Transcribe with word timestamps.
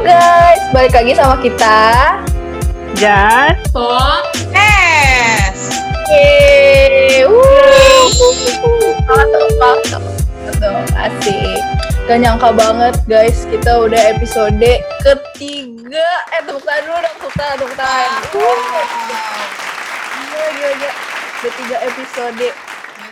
guys, 0.00 0.60
balik 0.72 0.92
lagi 0.96 1.12
sama 1.12 1.36
kita. 1.40 1.78
Jas, 2.96 3.56
Pop, 3.72 4.24
Es. 4.52 5.60
Yeay, 6.10 7.24
asik. 10.96 11.60
Gak 12.10 12.18
nyangka 12.18 12.50
banget 12.50 12.94
guys, 13.06 13.46
kita 13.46 13.86
udah 13.86 14.00
episode 14.10 14.58
ketiga. 15.06 16.08
Eh, 16.34 16.42
tepuk 16.42 16.62
tangan 16.66 16.82
dulu 16.82 16.98
dong, 16.98 17.14
tepuk 17.22 17.34
tangan, 17.38 17.56
tepuk 17.62 17.72
tangan. 17.78 18.14
Gila, 20.10 20.46
gila, 20.50 20.70
gila. 20.74 20.92
Udah 21.40 21.52
tiga 21.54 21.76
episode. 21.86 22.48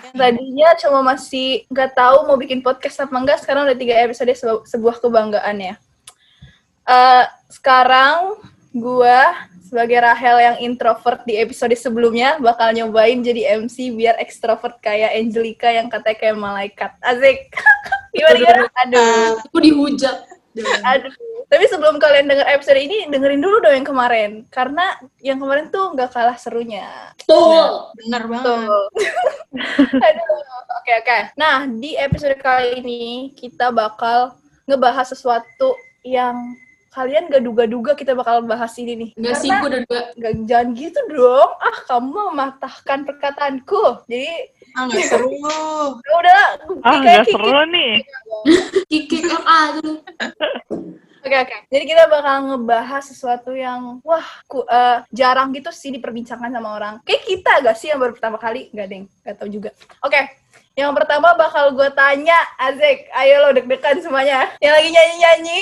Tadinya 0.09 0.68
cuma 0.82 0.98
masih 1.14 1.62
nggak 1.70 1.95
tahu 1.95 2.27
mau 2.27 2.34
bikin 2.34 2.59
podcast 2.64 2.98
apa 2.98 3.14
enggak, 3.14 3.39
sekarang 3.39 3.70
udah 3.70 3.78
tiga 3.78 3.95
episode 4.02 4.33
sebu- 4.34 4.64
sebuah 4.66 4.98
kebanggaan 4.98 5.56
ya. 5.62 5.75
Eh, 6.88 7.24
sekarang 7.52 8.41
gua 8.73 9.48
sebagai 9.69 10.01
Rahel 10.01 10.37
yang 10.41 10.56
introvert 10.65 11.20
di 11.28 11.37
episode 11.37 11.77
sebelumnya 11.77 12.41
bakal 12.41 12.73
nyobain 12.73 13.20
jadi 13.20 13.61
MC 13.61 13.92
biar 13.92 14.16
ekstrovert 14.16 14.80
kayak 14.80 15.12
Angelica 15.12 15.69
yang 15.69 15.92
katanya 15.92 16.16
kayak 16.16 16.37
malaikat. 16.41 16.91
Asik. 17.05 17.52
gimana 18.16 18.37
gimana? 18.41 18.64
Aduh. 18.88 19.33
aku 19.45 19.59
dihujat. 19.61 20.16
Aduh. 20.88 21.12
Tapi 21.48 21.64
sebelum 21.64 21.97
kalian 21.97 22.28
denger 22.28 22.45
episode 22.48 22.77
ini, 22.77 23.09
dengerin 23.09 23.41
dulu 23.41 23.61
dong 23.64 23.77
yang 23.77 23.89
kemarin. 23.89 24.30
Karena 24.52 24.97
yang 25.20 25.41
kemarin 25.41 25.73
tuh 25.73 25.97
nggak 25.97 26.12
kalah 26.12 26.36
serunya. 26.36 27.12
Betul. 27.20 27.92
Bener 28.05 28.23
banget. 28.28 28.45
Tuh. 28.48 28.84
Aduh. 30.09 30.41
Oke, 30.80 30.92
oke. 31.05 31.19
Nah, 31.41 31.64
di 31.69 31.97
episode 31.97 32.36
kali 32.41 32.80
ini 32.80 33.33
kita 33.36 33.73
bakal 33.73 34.36
ngebahas 34.69 35.09
sesuatu 35.09 35.72
yang 36.05 36.36
kalian 36.89 37.28
gak 37.28 37.44
duga-duga 37.44 37.92
kita 37.92 38.12
bakal 38.12 38.42
bahas 38.42 38.72
ini 38.77 38.92
nih. 38.97 39.11
Enggak 39.14 39.36
sih, 39.39 39.48
gue 39.48 39.69
udah 39.69 39.83
dua. 39.84 40.00
Nggak, 40.17 40.33
jangan 40.44 40.69
gitu 40.75 41.00
dong. 41.11 41.50
Ah, 41.61 41.78
kamu 41.86 42.20
mematahkan 42.33 42.98
perkataanku. 43.05 43.83
Jadi, 44.06 44.31
Ah, 44.77 44.84
nggak 44.84 45.05
seru. 45.09 45.33
ya 46.06 46.12
udah. 46.14 46.41
ah 46.84 46.92
kayak 46.92 47.00
nggak 47.03 47.25
Kiki. 47.25 47.33
seru 47.34 47.61
nih. 47.72 47.92
Kiki 48.86 49.19
FA 49.27 49.61
tuh. 49.81 49.97
Oke, 51.19 51.34
oke. 51.34 51.56
Jadi 51.69 51.84
kita 51.84 52.05
bakal 52.06 52.36
ngebahas 52.47 53.03
sesuatu 53.03 53.50
yang, 53.50 53.98
wah, 54.06 54.22
ku, 54.47 54.62
eh, 54.62 55.03
jarang 55.11 55.50
gitu 55.50 55.69
sih 55.75 55.91
diperbincangkan 55.91 56.48
sama 56.48 56.78
orang. 56.78 56.94
Kayak 57.03 57.22
kita 57.27 57.53
gak 57.61 57.77
sih 57.77 57.91
yang 57.91 57.98
baru 57.98 58.14
pertama 58.14 58.39
kali? 58.39 58.70
Gak, 58.70 58.86
deng. 58.86 59.05
Gak 59.27 59.34
tau 59.36 59.50
juga. 59.50 59.75
Oke. 60.00 60.20
Yang 60.79 60.95
pertama 60.95 61.34
bakal 61.34 61.75
gue 61.75 61.91
tanya, 61.91 62.39
Azek, 62.55 63.11
ayo 63.11 63.43
lo 63.43 63.51
deg-degan 63.51 63.98
semuanya. 63.98 64.47
Yang 64.62 64.75
lagi 64.79 64.89
nyanyi-nyanyi, 64.95 65.61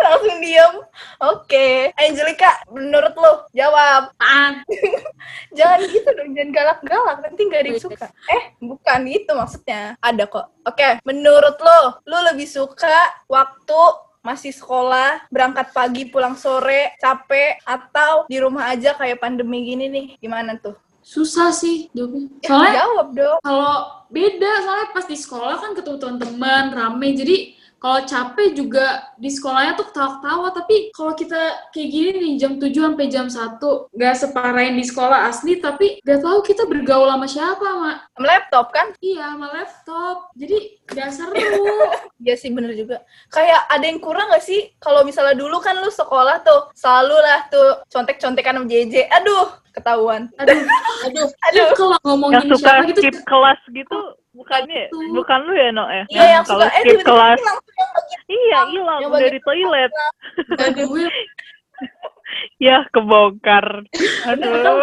langsung 0.00 0.40
diem. 0.40 0.74
Oke. 1.20 1.92
Angelica, 2.00 2.64
menurut 2.72 3.12
lo, 3.12 3.44
jawab. 3.52 4.08
Apaan? 4.16 4.64
Jangan 5.60 5.84
gitu 5.84 6.08
dong, 6.16 6.32
jangan 6.32 6.50
galak-galak. 6.56 7.16
Nanti 7.28 7.40
gak 7.44 7.60
ada 7.60 7.68
yang 7.76 7.84
suka. 7.84 8.06
Eh, 8.32 8.42
bukan 8.64 9.00
itu 9.04 9.30
maksudnya. 9.36 10.00
Ada 10.00 10.24
kok. 10.24 10.48
Oke, 10.64 10.88
menurut 11.04 11.60
lo, 11.60 12.00
lo 12.08 12.18
lebih 12.32 12.48
suka 12.48 13.20
waktu 13.28 13.80
masih 14.24 14.56
sekolah, 14.56 15.28
berangkat 15.28 15.76
pagi, 15.76 16.08
pulang 16.08 16.40
sore, 16.40 16.96
capek, 16.96 17.60
atau 17.68 18.24
di 18.32 18.40
rumah 18.40 18.72
aja 18.72 18.96
kayak 18.96 19.20
pandemi 19.20 19.68
gini 19.68 19.92
nih? 19.92 20.06
Gimana 20.16 20.56
tuh? 20.56 20.72
Susah 21.04 21.52
sih 21.52 21.92
jawabnya. 21.92 22.32
Eh, 22.40 22.48
Soalnya 22.48 22.72
jawab 22.80 23.08
dong. 23.12 23.38
kalau 23.44 23.76
beda, 24.08 24.52
soalnya 24.64 24.88
pas 24.90 25.04
di 25.04 25.16
sekolah 25.20 25.56
kan 25.60 25.76
ketemu 25.76 25.96
teman-teman, 26.00 26.64
rame. 26.72 27.08
Jadi 27.12 27.36
kalau 27.84 28.00
capek 28.08 28.56
juga 28.56 29.12
di 29.20 29.28
sekolahnya 29.28 29.76
tuh 29.76 29.92
ketawa-ketawa. 29.92 30.56
Tapi 30.56 30.88
kalau 30.96 31.12
kita 31.12 31.68
kayak 31.68 31.88
gini 31.92 32.10
nih, 32.16 32.32
jam 32.40 32.56
7 32.56 32.72
sampai 32.72 33.06
jam 33.12 33.28
1, 33.28 33.60
gak 33.92 34.16
separahin 34.16 34.80
di 34.80 34.88
sekolah 34.88 35.28
asli, 35.28 35.60
tapi 35.60 36.00
gak 36.00 36.24
tahu 36.24 36.40
kita 36.40 36.64
bergaul 36.64 37.12
sama 37.12 37.28
siapa, 37.28 37.60
Mak. 37.60 37.96
Sama 38.16 38.24
laptop 38.24 38.66
kan? 38.72 38.96
Iya, 39.04 39.36
sama 39.36 39.46
laptop. 39.52 40.16
Jadi 40.32 40.58
gak 40.96 41.10
seru. 41.12 41.36
Iya 42.24 42.40
sih 42.40 42.56
bener 42.56 42.72
juga. 42.72 43.04
Kayak 43.28 43.68
ada 43.68 43.84
yang 43.84 44.00
kurang 44.00 44.32
gak 44.32 44.40
sih? 44.40 44.72
Kalau 44.80 45.04
misalnya 45.04 45.36
dulu 45.36 45.60
kan 45.60 45.76
lu 45.76 45.92
sekolah 45.92 46.40
tuh, 46.40 46.72
selalu 46.72 47.20
lah 47.20 47.44
tuh 47.52 47.84
contek-contekan 47.92 48.56
sama 48.56 48.64
JJ. 48.64 49.12
Aduh, 49.12 49.60
ketahuan. 49.76 50.32
Aduh, 50.40 50.56
Aduh, 51.12 51.28
Aduh. 51.52 51.68
kalau 51.76 52.00
Yang 52.00 52.08
ngomongin 52.08 52.48
suka 52.48 52.64
siapa 52.64 52.88
gitu, 52.88 53.00
skip 53.04 53.16
kelas 53.28 53.60
gitu, 53.76 53.98
bukannya, 54.34 54.90
Tuh. 54.90 55.14
bukan 55.14 55.38
lu 55.46 55.54
ya, 55.54 55.68
No? 55.70 55.84
Ya? 55.86 56.04
Iya, 56.10 56.24
yang 56.38 56.44
kalau 56.44 56.66
suka, 56.66 56.74
eh, 56.74 56.82
skip 56.82 56.90
tiba-tiba 56.90 57.06
kelas, 57.08 57.40
iya, 58.26 58.58
hilang, 58.68 59.00
di 59.30 59.40
toilet. 59.40 59.92
Ya, 62.58 62.82
kebongkar. 62.90 63.84
Aduh. 64.26 64.82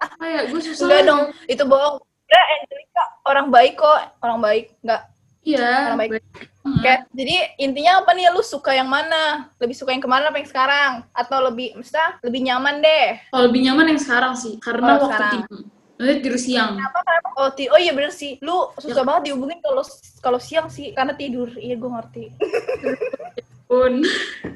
apa 0.00 0.24
ya, 0.26 0.40
gue 0.48 0.60
susah. 0.62 0.86
Enggak 0.88 1.02
dong, 1.06 1.22
itu 1.46 1.62
bohong. 1.62 2.02
Ya, 2.26 2.40
Angelica 2.58 3.02
orang 3.28 3.46
baik 3.54 3.74
kok, 3.78 4.00
orang 4.24 4.38
baik. 4.42 4.64
Enggak. 4.82 5.02
Iya. 5.46 5.94
Orang 5.94 5.98
baik. 6.02 6.10
baik. 6.18 6.24
Hmm. 6.66 6.74
Oke, 6.82 6.94
jadi 7.14 7.36
intinya 7.62 8.02
apa 8.02 8.10
nih? 8.10 8.26
Lu 8.34 8.42
suka 8.42 8.74
yang 8.74 8.90
mana? 8.90 9.54
Lebih 9.62 9.76
suka 9.78 9.94
yang 9.94 10.02
kemarin 10.02 10.26
apa 10.26 10.42
yang 10.42 10.50
sekarang? 10.50 10.92
Atau 11.14 11.38
lebih, 11.38 11.78
misalnya 11.78 12.18
lebih 12.26 12.40
nyaman 12.42 12.74
deh? 12.82 13.06
Kalau 13.30 13.42
lebih 13.46 13.60
nyaman 13.70 13.86
yang 13.94 14.00
sekarang 14.02 14.34
sih, 14.34 14.58
karena 14.58 14.98
Oh, 14.98 15.06
waktu 15.06 15.06
sekarang. 15.06 15.32
tidur. 15.46 15.62
Nanti 15.96 16.14
tidur 16.20 16.36
siang. 16.36 16.76
Kenapa? 16.76 16.98
Kenapa? 17.00 17.28
Oh, 17.34 17.48
ti- 17.50 17.68
oh 17.68 17.76
iya 17.76 17.92
bener 17.92 18.10
sih. 18.10 18.36
Lu 18.40 18.68
susah 18.76 19.00
Ya. 19.00 19.06
banget 19.06 19.22
dihubungin 19.28 19.58
kalau 19.60 19.82
kalau 20.20 20.38
siang 20.38 20.68
sih 20.68 20.92
karena 20.92 21.12
tidur. 21.12 21.48
Iya, 21.52 21.74
gue 21.74 21.90
ngerti. 21.90 22.24
Pun 23.66 23.98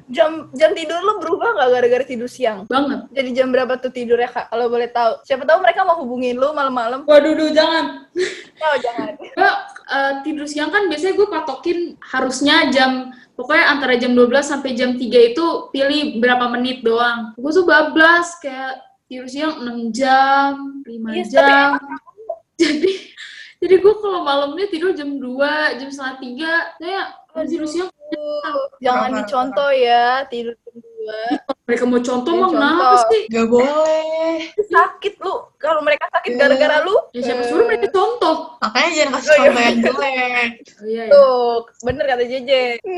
Jam 0.06 0.50
jam 0.52 0.70
tidur 0.70 0.98
lu 0.98 1.18
berubah 1.18 1.54
nggak 1.54 1.68
gara-gara 1.70 2.04
tidur 2.04 2.26
siang? 2.26 2.66
banget. 2.66 3.06
Jadi 3.10 3.30
jam 3.30 3.50
berapa 3.50 3.78
tuh 3.78 3.90
tidurnya 3.90 4.26
kak? 4.26 4.50
Kalau 4.50 4.66
boleh 4.66 4.90
tahu. 4.90 5.22
Siapa 5.22 5.42
tahu 5.42 5.62
mereka 5.62 5.82
mau 5.82 5.98
hubungin 5.98 6.34
lu 6.34 6.50
malam-malam. 6.50 7.06
Waduh, 7.06 7.34
duh, 7.34 7.50
jangan. 7.50 8.10
Oh 8.58 8.76
jangan. 8.76 9.14
Gue 9.38 9.50
eh, 9.86 10.12
tidur 10.22 10.46
siang 10.46 10.70
kan 10.70 10.86
biasanya 10.86 11.14
gue 11.14 11.26
patokin 11.26 11.78
harusnya 12.02 12.70
jam 12.70 12.90
pokoknya 13.34 13.64
antara 13.70 13.94
jam 13.96 14.12
12 14.12 14.30
sampai 14.42 14.74
jam 14.74 14.94
3 14.94 15.00
itu 15.30 15.46
pilih 15.70 16.18
berapa 16.18 16.50
menit 16.50 16.82
doang. 16.82 17.30
Gue 17.34 17.50
tuh 17.50 17.62
bablas 17.62 18.34
kayak 18.38 18.82
tidur 19.10 19.26
siang 19.26 19.58
6 19.58 19.90
jam, 19.90 20.54
5 20.86 20.94
Iya, 21.10 21.24
jam. 21.28 21.70
Jadi 22.60 23.10
jadi 23.60 23.76
gue 23.76 23.92
kalau 23.94 24.22
malamnya 24.22 24.64
tidur 24.68 24.94
jam 24.94 25.18
2, 25.18 25.26
jam 25.76 25.88
setengah 25.90 26.16
3, 26.72 26.78
saya 26.78 27.00
tidur 27.44 27.66
siang 27.66 27.90
jangan 28.80 29.10
dicontoh 29.14 29.70
ya 29.70 30.26
tidur 30.26 30.50
jam 30.56 30.74
dua. 30.74 31.20
mereka 31.62 31.84
mau 31.86 32.00
contoh 32.00 32.32
Iya, 32.32 32.40
mah 32.40 32.50
kenapa 32.50 32.96
sih? 33.06 33.22
nggak 33.28 33.46
boleh. 33.46 34.34
Sakit 34.66 35.14
lu. 35.16 35.34
Kalau 35.56 35.80
mereka 35.80 36.10
sakit 36.10 36.30
Iya. 36.30 36.40
gara-gara 36.40 36.76
lu. 36.82 36.96
Ya 37.14 37.20
siapa 37.22 37.42
suruh 37.46 37.64
mereka 37.64 37.86
contoh? 37.88 38.58
Makanya 38.58 38.90
jangan 38.90 39.12
kasih 39.14 39.30
Oh, 39.30 39.36
iya. 39.36 39.38
contoh 39.40 39.62
yang 39.62 39.78
jelek. 39.78 40.50
Oh 40.58 40.84
iya 40.84 41.02
ya. 41.02 41.12
Tuh, 41.12 41.54
bener 41.80 42.04
kata 42.04 42.24
JJ. 42.24 42.50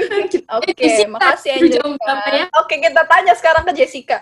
Oke, 0.56 0.70
Jessica, 0.74 1.10
makasih 1.10 1.50
Angelica. 1.52 1.84
berapa 1.92 2.28
ya? 2.32 2.44
Oke, 2.56 2.74
kita 2.78 3.02
tanya 3.04 3.32
sekarang 3.36 3.62
ke 3.62 3.72
Jessica. 3.74 4.18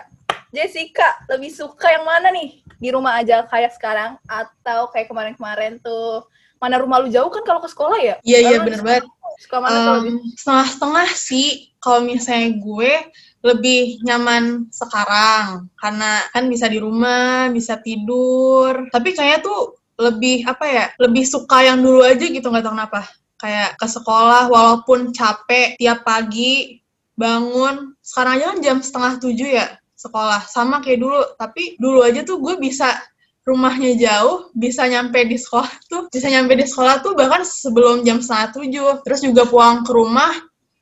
Jessica, 0.51 1.07
lebih 1.31 1.51
suka 1.51 1.87
yang 1.87 2.03
mana 2.03 2.27
nih? 2.35 2.59
Di 2.77 2.91
rumah 2.91 3.23
aja 3.23 3.47
kayak 3.47 3.71
sekarang 3.79 4.19
atau 4.27 4.91
kayak 4.91 5.07
kemarin-kemarin 5.07 5.79
tuh? 5.79 6.27
Mana 6.59 6.77
rumah 6.77 7.01
lu 7.01 7.09
jauh 7.09 7.31
kan 7.31 7.41
kalau 7.47 7.63
ke 7.63 7.69
sekolah 7.71 7.99
ya? 8.03 8.15
Iya, 8.21 8.39
iya 8.45 8.57
bener 8.61 8.83
banget. 8.83 9.07
Suka 9.41 9.57
mana 9.57 10.05
Em, 10.05 10.21
setengah-setengah 10.37 11.09
sih 11.17 11.73
kalau 11.81 12.05
misalnya 12.05 12.61
gue 12.61 12.93
lebih 13.41 13.97
nyaman 14.05 14.69
sekarang 14.69 15.65
karena 15.73 16.21
kan 16.29 16.45
bisa 16.45 16.69
di 16.69 16.77
rumah 16.77 17.49
bisa 17.49 17.81
tidur 17.81 18.85
tapi 18.93 19.17
kayaknya 19.17 19.41
tuh 19.41 19.81
lebih 19.97 20.45
apa 20.45 20.65
ya 20.69 20.85
lebih 21.01 21.25
suka 21.25 21.65
yang 21.65 21.81
dulu 21.81 22.05
aja 22.05 22.21
gitu 22.21 22.45
nggak 22.53 22.61
tahu 22.61 22.77
kenapa 22.77 23.01
kayak 23.41 23.81
ke 23.81 23.87
sekolah 23.89 24.45
walaupun 24.45 25.09
capek 25.09 25.73
tiap 25.81 26.05
pagi 26.05 26.85
bangun 27.17 27.97
sekarang 28.05 28.33
aja 28.37 28.45
kan 28.53 28.59
jam 28.61 28.77
setengah 28.85 29.13
tujuh 29.17 29.49
ya 29.57 29.65
sekolah. 30.01 30.41
Sama 30.49 30.81
kayak 30.81 30.99
dulu 30.99 31.19
tapi 31.37 31.77
dulu 31.77 32.01
aja 32.01 32.25
tuh 32.25 32.41
gue 32.41 32.57
bisa 32.57 32.97
rumahnya 33.41 33.97
jauh 33.97 34.53
bisa 34.53 34.85
nyampe 34.85 35.17
di 35.25 35.33
sekolah 35.33 35.69
tuh 35.91 36.05
bisa 36.13 36.29
nyampe 36.29 36.53
di 36.53 36.65
sekolah 36.65 37.01
tuh 37.01 37.13
bahkan 37.17 37.45
sebelum 37.45 38.01
jam 38.01 38.17
setengah 38.19 38.49
tujuh. 38.57 38.89
Terus 39.05 39.19
juga 39.21 39.45
pulang 39.45 39.85
ke 39.85 39.91
rumah 39.93 40.33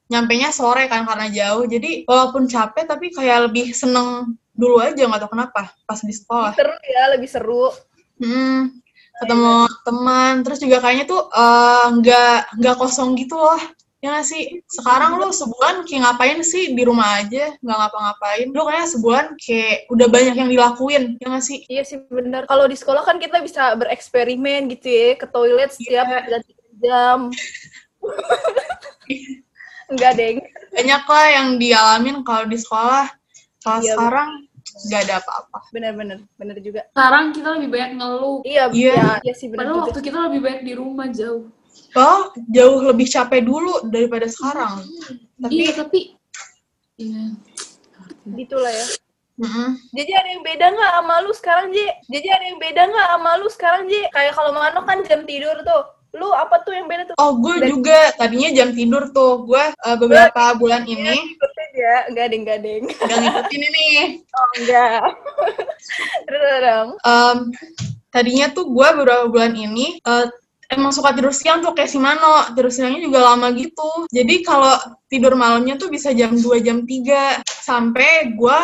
nyampe 0.10 0.34
nya 0.40 0.50
sore 0.56 0.88
kan 0.88 1.04
karena 1.04 1.28
jauh. 1.28 1.68
Jadi 1.68 2.08
walaupun 2.08 2.48
capek 2.48 2.88
tapi 2.88 3.12
kayak 3.12 3.52
lebih 3.52 3.76
seneng 3.76 4.40
dulu 4.56 4.84
aja 4.84 5.08
nggak 5.08 5.22
tahu 5.28 5.32
kenapa 5.36 5.72
pas 5.84 6.00
di 6.00 6.16
sekolah. 6.16 6.56
Seru 6.56 6.76
ya, 6.84 7.04
lebih 7.16 7.30
seru. 7.30 7.68
hmm, 8.20 8.84
ketemu 9.24 9.56
teman. 9.88 10.34
Terus 10.44 10.60
juga 10.60 10.78
kayaknya 10.84 11.06
tuh 11.08 11.22
eh, 11.32 11.88
nggak 12.00 12.40
nggak 12.60 12.76
kosong 12.80 13.16
gitu 13.20 13.36
loh 13.36 13.60
ya 14.00 14.16
nggak 14.16 14.26
sih 14.26 14.44
sekarang 14.66 15.20
lu 15.20 15.28
sebulan 15.30 15.84
kayak 15.84 16.02
ngapain 16.02 16.40
sih 16.40 16.72
di 16.72 16.84
rumah 16.84 17.20
aja 17.20 17.52
nggak 17.60 17.78
ngapa-ngapain 17.78 18.48
lu 18.48 18.62
kayaknya 18.64 18.88
sebulan 18.90 19.26
kayak 19.36 19.78
udah 19.88 20.08
banyak 20.08 20.36
yang 20.36 20.48
dilakuin 20.48 21.04
ya 21.20 21.28
nggak 21.28 21.44
sih 21.44 21.60
Iya 21.68 21.84
sih 21.84 21.98
bener. 22.06 22.44
Kalau 22.46 22.64
di 22.64 22.74
sekolah 22.74 23.04
kan 23.04 23.20
kita 23.20 23.40
bisa 23.40 23.76
bereksperimen 23.76 24.72
gitu 24.72 24.88
ya, 24.88 25.10
ke 25.14 25.28
toilet 25.28 25.70
setiap 25.70 26.08
ganti 26.08 26.52
jam. 26.80 27.28
Enggak, 29.90 30.14
Deng. 30.16 30.38
banyak 30.70 31.04
lah 31.04 31.26
yang 31.28 31.48
dialamin 31.58 32.18
kalau 32.22 32.46
di 32.46 32.56
sekolah. 32.56 33.10
Kalau 33.60 33.82
Iya, 33.82 33.92
sekarang 33.92 34.30
nggak 34.86 35.02
ada 35.04 35.16
apa-apa. 35.20 35.58
Bener-bener, 35.70 36.18
bener 36.38 36.58
juga. 36.62 36.86
Sekarang 36.88 37.34
kita 37.34 37.58
lebih 37.58 37.70
banyak 37.70 37.92
ngeluh. 37.98 38.40
Iya, 38.46 38.64
Iya. 38.70 38.94
iya, 38.94 39.10
iya 39.20 39.34
sih 39.34 39.50
bener 39.50 39.60
Padahal 39.60 39.76
juga. 39.76 39.86
waktu 39.90 40.02
kita 40.06 40.18
lebih 40.30 40.40
banyak 40.40 40.62
di 40.64 40.74
rumah 40.74 41.08
jauh. 41.10 41.44
Oh, 41.92 42.22
jauh 42.48 42.80
lebih 42.84 43.06
capek 43.06 43.42
dulu 43.42 43.88
daripada 43.88 44.26
sekarang. 44.26 44.86
Tapi, 45.36 45.54
Iya, 45.56 45.72
tapi 45.74 46.00
iya. 46.96 47.24
Gitulah 48.28 48.70
ya. 48.70 48.86
mm-mm. 49.38 49.70
Jadi 49.92 50.12
ada 50.12 50.30
yang 50.30 50.44
beda 50.44 50.66
nggak 50.70 50.92
sama 50.94 51.16
lu 51.20 51.32
sekarang, 51.32 51.66
Ji? 51.70 51.88
Jadi 52.08 52.28
ada 52.28 52.46
yang 52.46 52.60
beda 52.60 52.82
nggak 52.86 53.08
sama 53.10 53.32
lu 53.38 53.48
sekarang, 53.48 53.82
Ji? 53.86 54.02
Kayak 54.10 54.34
kalau 54.36 54.52
Mano 54.52 54.82
kan 54.84 55.00
jam 55.04 55.24
tidur 55.24 55.56
tuh. 55.64 55.84
Lu 56.10 56.34
apa 56.34 56.66
tuh 56.66 56.74
yang 56.74 56.90
beda 56.90 57.06
tuh? 57.06 57.16
oh 57.16 57.38
gue 57.38 57.62
Dan- 57.62 57.70
juga 57.70 58.00
tadinya 58.14 58.50
jam 58.50 58.74
tidur 58.74 59.10
tuh. 59.10 59.46
Gue 59.46 59.62
eh, 59.62 59.96
beberapa 59.96 60.42
bulan 60.54 60.82
ini 60.84 61.38
Ikutin 61.38 61.70
ya, 61.72 61.98
gading-gading. 62.12 62.84
nggak 62.90 63.18
ngikutin 63.18 63.62
ini. 63.64 63.88
Oh, 64.40 64.48
enggak. 64.58 65.02
Terus 66.26 66.44
dong. 66.60 66.90
Em, 67.02 67.38
tadinya 68.10 68.48
tuh 68.50 68.66
gue 68.68 68.88
beberapa 68.96 69.26
bulan 69.28 69.54
ini 69.54 70.02
eh, 70.02 70.26
emang 70.70 70.94
suka 70.94 71.12
tidur 71.18 71.34
siang 71.34 71.66
tuh 71.66 71.74
kayak 71.74 71.90
si 71.90 71.98
Mano. 71.98 72.54
Tidur 72.54 72.70
siangnya 72.70 73.02
juga 73.02 73.26
lama 73.34 73.50
gitu. 73.58 74.06
Jadi 74.14 74.46
kalau 74.46 74.78
tidur 75.10 75.34
malamnya 75.34 75.76
tuh 75.76 75.90
bisa 75.90 76.14
jam 76.14 76.38
2, 76.38 76.62
jam 76.62 76.86
3. 76.86 77.42
Sampai 77.46 78.34
gue 78.34 78.60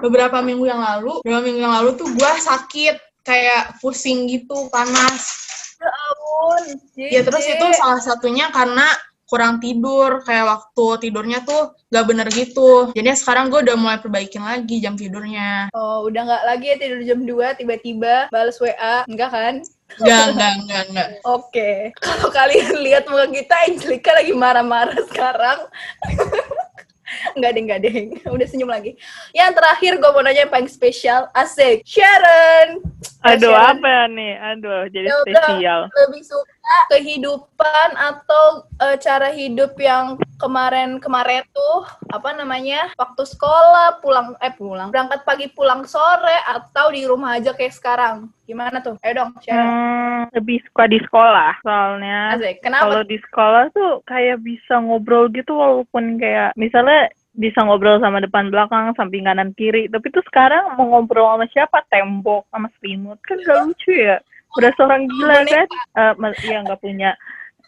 beberapa 0.00 0.40
minggu 0.40 0.64
yang 0.68 0.80
lalu, 0.80 1.20
beberapa 1.24 1.44
minggu 1.44 1.60
yang 1.60 1.74
lalu 1.76 1.96
tuh 2.00 2.08
gue 2.10 2.32
sakit. 2.40 2.96
Kayak 3.20 3.76
pusing 3.84 4.24
gitu, 4.32 4.72
panas. 4.72 5.36
Ya 5.76 5.92
ampun. 5.92 6.64
Ya 6.96 7.20
terus 7.20 7.44
itu 7.44 7.66
salah 7.76 8.00
satunya 8.00 8.48
karena 8.48 8.88
kurang 9.28 9.60
tidur. 9.60 10.24
Kayak 10.24 10.48
waktu 10.48 11.08
tidurnya 11.08 11.44
tuh 11.44 11.76
gak 11.92 12.08
bener 12.08 12.26
gitu. 12.32 12.90
Jadi 12.96 13.12
sekarang 13.12 13.52
gue 13.52 13.60
udah 13.60 13.76
mulai 13.76 14.00
perbaikin 14.00 14.40
lagi 14.40 14.80
jam 14.80 14.96
tidurnya. 14.96 15.68
Oh, 15.76 16.08
udah 16.08 16.22
nggak 16.26 16.44
lagi 16.48 16.66
ya 16.72 16.76
tidur 16.80 17.00
jam 17.04 17.20
2 17.28 17.60
tiba-tiba 17.60 18.32
balas 18.32 18.56
WA. 18.56 19.04
Enggak 19.04 19.30
kan? 19.30 19.54
Enggak, 19.98 20.24
enggak, 20.32 20.52
enggak, 20.62 20.82
enggak. 20.92 21.08
Oke. 21.26 21.70
Kalau 21.98 22.28
kalian 22.30 22.78
lihat 22.78 23.04
muka 23.10 23.26
kita, 23.26 23.54
Angelika 23.66 24.10
lagi 24.14 24.32
marah-marah 24.32 25.00
sekarang. 25.10 25.58
Enggak 27.34 27.58
deng, 27.58 27.66
enggak 27.66 27.82
deng. 27.82 28.08
Udah 28.22 28.46
senyum 28.46 28.70
lagi. 28.70 28.94
Yang 29.34 29.58
terakhir 29.58 29.92
gue 29.98 30.10
mau 30.14 30.22
nanya 30.22 30.46
yang 30.46 30.52
paling 30.52 30.70
spesial. 30.70 31.26
Asik. 31.34 31.82
Sharon. 31.82 32.86
Aduh, 33.20 33.52
Sharon. 33.52 33.84
apa 33.84 33.94
nih? 34.08 34.32
Aduh, 34.40 34.80
jadi 34.88 35.06
Ya 35.06 35.16
udah, 35.20 35.24
spesial. 35.44 35.80
Lebih 35.92 36.22
suka 36.24 36.76
kehidupan 36.88 37.88
atau 37.94 38.44
eh, 38.78 38.96
cara 38.96 39.28
hidup 39.28 39.76
yang 39.76 40.16
kemarin-kemarin 40.40 41.44
tuh 41.52 41.84
apa 42.08 42.32
namanya 42.32 42.88
waktu 42.96 43.22
sekolah 43.22 44.00
pulang 44.00 44.32
eh 44.40 44.48
pulang 44.50 44.88
berangkat 44.88 45.20
pagi 45.22 45.52
pulang 45.52 45.84
sore 45.84 46.32
atau 46.48 46.88
di 46.88 47.04
rumah 47.04 47.36
aja 47.36 47.52
kayak 47.52 47.76
sekarang 47.76 48.16
gimana 48.48 48.80
tuh 48.80 48.96
ayo 49.04 49.20
dong 49.20 49.36
Sharon 49.44 49.68
Hmm, 49.68 50.20
lebih 50.32 50.64
suka 50.64 50.88
di 50.88 50.98
sekolah 50.98 51.60
soalnya. 51.60 52.34
Asik. 52.34 52.56
kenapa 52.60 52.88
Kalau 52.88 53.02
di 53.04 53.18
sekolah 53.20 53.62
tuh 53.70 53.92
kayak 54.04 54.40
bisa 54.40 54.80
ngobrol 54.80 55.28
gitu 55.28 55.52
walaupun 55.52 56.16
kayak 56.16 56.56
misalnya 56.56 57.12
bisa 57.30 57.62
ngobrol 57.62 58.02
sama 58.02 58.18
depan 58.18 58.50
belakang, 58.50 58.90
samping 58.98 59.26
kanan 59.26 59.54
kiri. 59.54 59.86
Tapi 59.86 60.06
tuh 60.10 60.24
sekarang 60.26 60.74
mau 60.74 60.86
ngobrol 60.98 61.30
sama 61.38 61.46
siapa? 61.50 61.78
Tembok 61.86 62.46
sama 62.50 62.68
selimut 62.78 63.18
kan 63.22 63.38
gak 63.42 63.66
lucu 63.66 63.92
ya. 63.94 64.18
Udah 64.58 64.70
seorang 64.74 65.06
gila 65.06 65.46
kan? 65.46 65.66
Eh, 65.70 66.12
ma- 66.18 66.40
Iya 66.42 66.58
nggak 66.66 66.80
punya. 66.82 67.14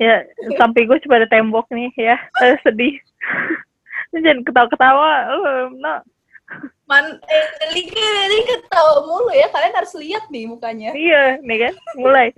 Ya 0.03 0.27
sampai 0.59 0.89
gue 0.89 0.99
cuma 1.07 1.23
ada 1.23 1.31
tembok 1.31 1.71
nih 1.71 1.95
ya. 1.95 2.19
Eh, 2.43 2.59
sedih. 2.67 2.99
Jangan 4.13 4.43
ketawa-ketawa. 4.43 5.11
Eh, 5.31 5.65
no. 5.79 5.95
Man, 6.85 7.17
eh, 7.33 7.47
ini 7.73 8.41
ketawa 8.45 9.07
mulu 9.07 9.33
ya. 9.33 9.49
Kalian 9.49 9.73
harus 9.79 9.95
lihat 9.97 10.29
nih 10.29 10.45
mukanya. 10.51 10.93
Iya, 10.93 11.41
nih 11.41 11.59
kan, 11.71 11.75
mulai. 11.97 12.29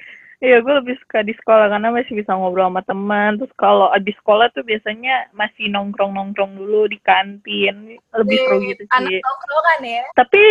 Iya, 0.44 0.60
gue 0.60 0.74
lebih 0.76 1.00
suka 1.00 1.24
di 1.24 1.32
sekolah 1.32 1.72
karena 1.72 1.88
masih 1.88 2.20
bisa 2.20 2.36
ngobrol 2.36 2.68
sama 2.68 2.84
teman. 2.84 3.40
Terus 3.40 3.52
kalau 3.56 3.88
abis 3.96 4.12
sekolah 4.20 4.52
tuh 4.52 4.60
biasanya 4.60 5.32
masih 5.32 5.72
nongkrong-nongkrong 5.72 6.60
dulu 6.60 6.84
di 6.84 7.00
kantin. 7.00 7.96
Lebih 8.12 8.36
seru 8.44 8.60
gitu 8.60 8.84
Anak 8.92 9.08
sih. 9.08 9.20
nongkrongan 9.24 9.80
ya. 9.88 10.04
Tapi 10.12 10.42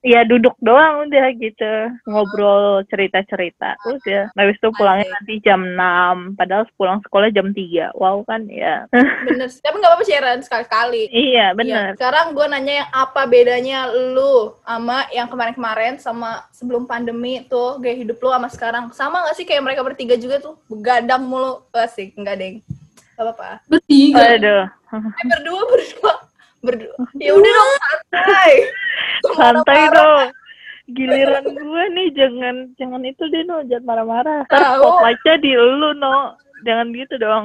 ya 0.00 0.22
duduk 0.22 0.54
doang 0.58 1.04
udah 1.04 1.26
gitu. 1.34 1.72
Ngobrol 2.04 2.84
cerita-cerita. 2.86 3.74
Terus 3.78 4.02
ya, 4.02 4.22
habis 4.32 4.54
itu 4.54 4.68
pulangnya 4.72 5.10
nanti 5.10 5.40
jam 5.40 5.60
6. 5.62 6.34
Padahal 6.34 6.64
pulang 6.74 7.02
sekolah 7.02 7.28
jam 7.28 7.50
3. 7.50 7.90
Wow 7.92 8.22
kan 8.22 8.46
ya. 8.46 8.86
Bener. 8.90 9.48
Tapi 9.48 9.74
nggak 9.74 9.90
apa-apa 9.90 10.04
Sharon 10.04 10.40
sekali-kali. 10.40 11.02
iya, 11.08 11.26
Iya. 11.28 11.46
bener. 11.52 11.86
Sekarang 11.94 12.32
gue 12.32 12.46
nanya 12.46 12.74
yang 12.78 12.90
apa 12.90 13.22
bedanya 13.24 13.78
lu 13.88 14.34
sama 14.60 15.06
yang 15.10 15.26
kemarin-kemarin 15.26 15.94
sama 15.96 16.46
sebelum 16.50 16.84
pandemi 16.84 17.44
tuh 17.44 17.78
gaya 17.78 17.94
hidup 17.96 18.16
lu 18.16 18.28
sama 18.28 18.48
sekarang 18.48 18.84
sama 18.90 19.22
gak 19.22 19.34
sih 19.34 19.44
kayak 19.44 19.62
mereka 19.62 19.80
bertiga 19.80 20.14
juga 20.14 20.38
tuh 20.38 20.58
begadang 20.66 21.22
mulu 21.22 21.62
asik 21.72 22.14
enggak 22.14 22.36
deng 22.36 22.56
gak 23.14 23.24
apa-apa 23.24 23.50
Bertiga. 23.66 24.24
Aduh. 24.34 24.64
eh, 24.66 25.26
berdua 25.28 25.62
berdua 25.64 26.12
berdua 26.66 26.94
ya 27.14 27.32
udah 27.32 27.50
dong 27.50 27.70
santai 29.38 29.80
dong. 29.94 30.28
Giliran 30.88 31.44
gue 31.44 31.82
nih 31.92 32.08
jangan 32.16 32.56
jangan 32.80 33.02
itu 33.04 33.22
deh 33.28 33.44
no, 33.44 33.60
jangan 33.68 33.84
marah-marah. 33.86 34.40
Ntar 34.48 34.58
Tahu. 34.58 34.82
spotlightnya 34.82 35.34
di 35.38 35.52
lu 35.54 35.90
no. 35.94 36.34
Jangan 36.66 36.90
gitu 36.90 37.14
dong. 37.22 37.44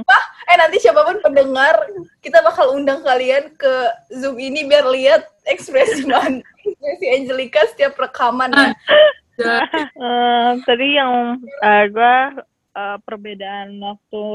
eh 0.50 0.58
nanti 0.58 0.82
siapa 0.82 1.06
pun 1.06 1.22
pendengar 1.22 1.86
kita 2.20 2.42
bakal 2.42 2.74
undang 2.74 3.06
kalian 3.06 3.54
ke 3.56 3.74
zoom 4.10 4.42
ini 4.42 4.66
biar 4.66 4.90
lihat 4.90 5.30
ekspresi 5.46 6.04
man 6.12 6.42
ekspresi 6.66 7.06
Angelica 7.14 7.62
setiap 7.70 7.94
rekaman 8.00 8.50
ya. 8.52 8.74
Eh, 9.42 10.52
tadi 10.66 10.88
yang 10.94 11.42
eh, 11.42 11.84
gue 11.90 12.18
eh, 12.78 12.98
perbedaan 13.02 13.82
waktu 13.82 14.26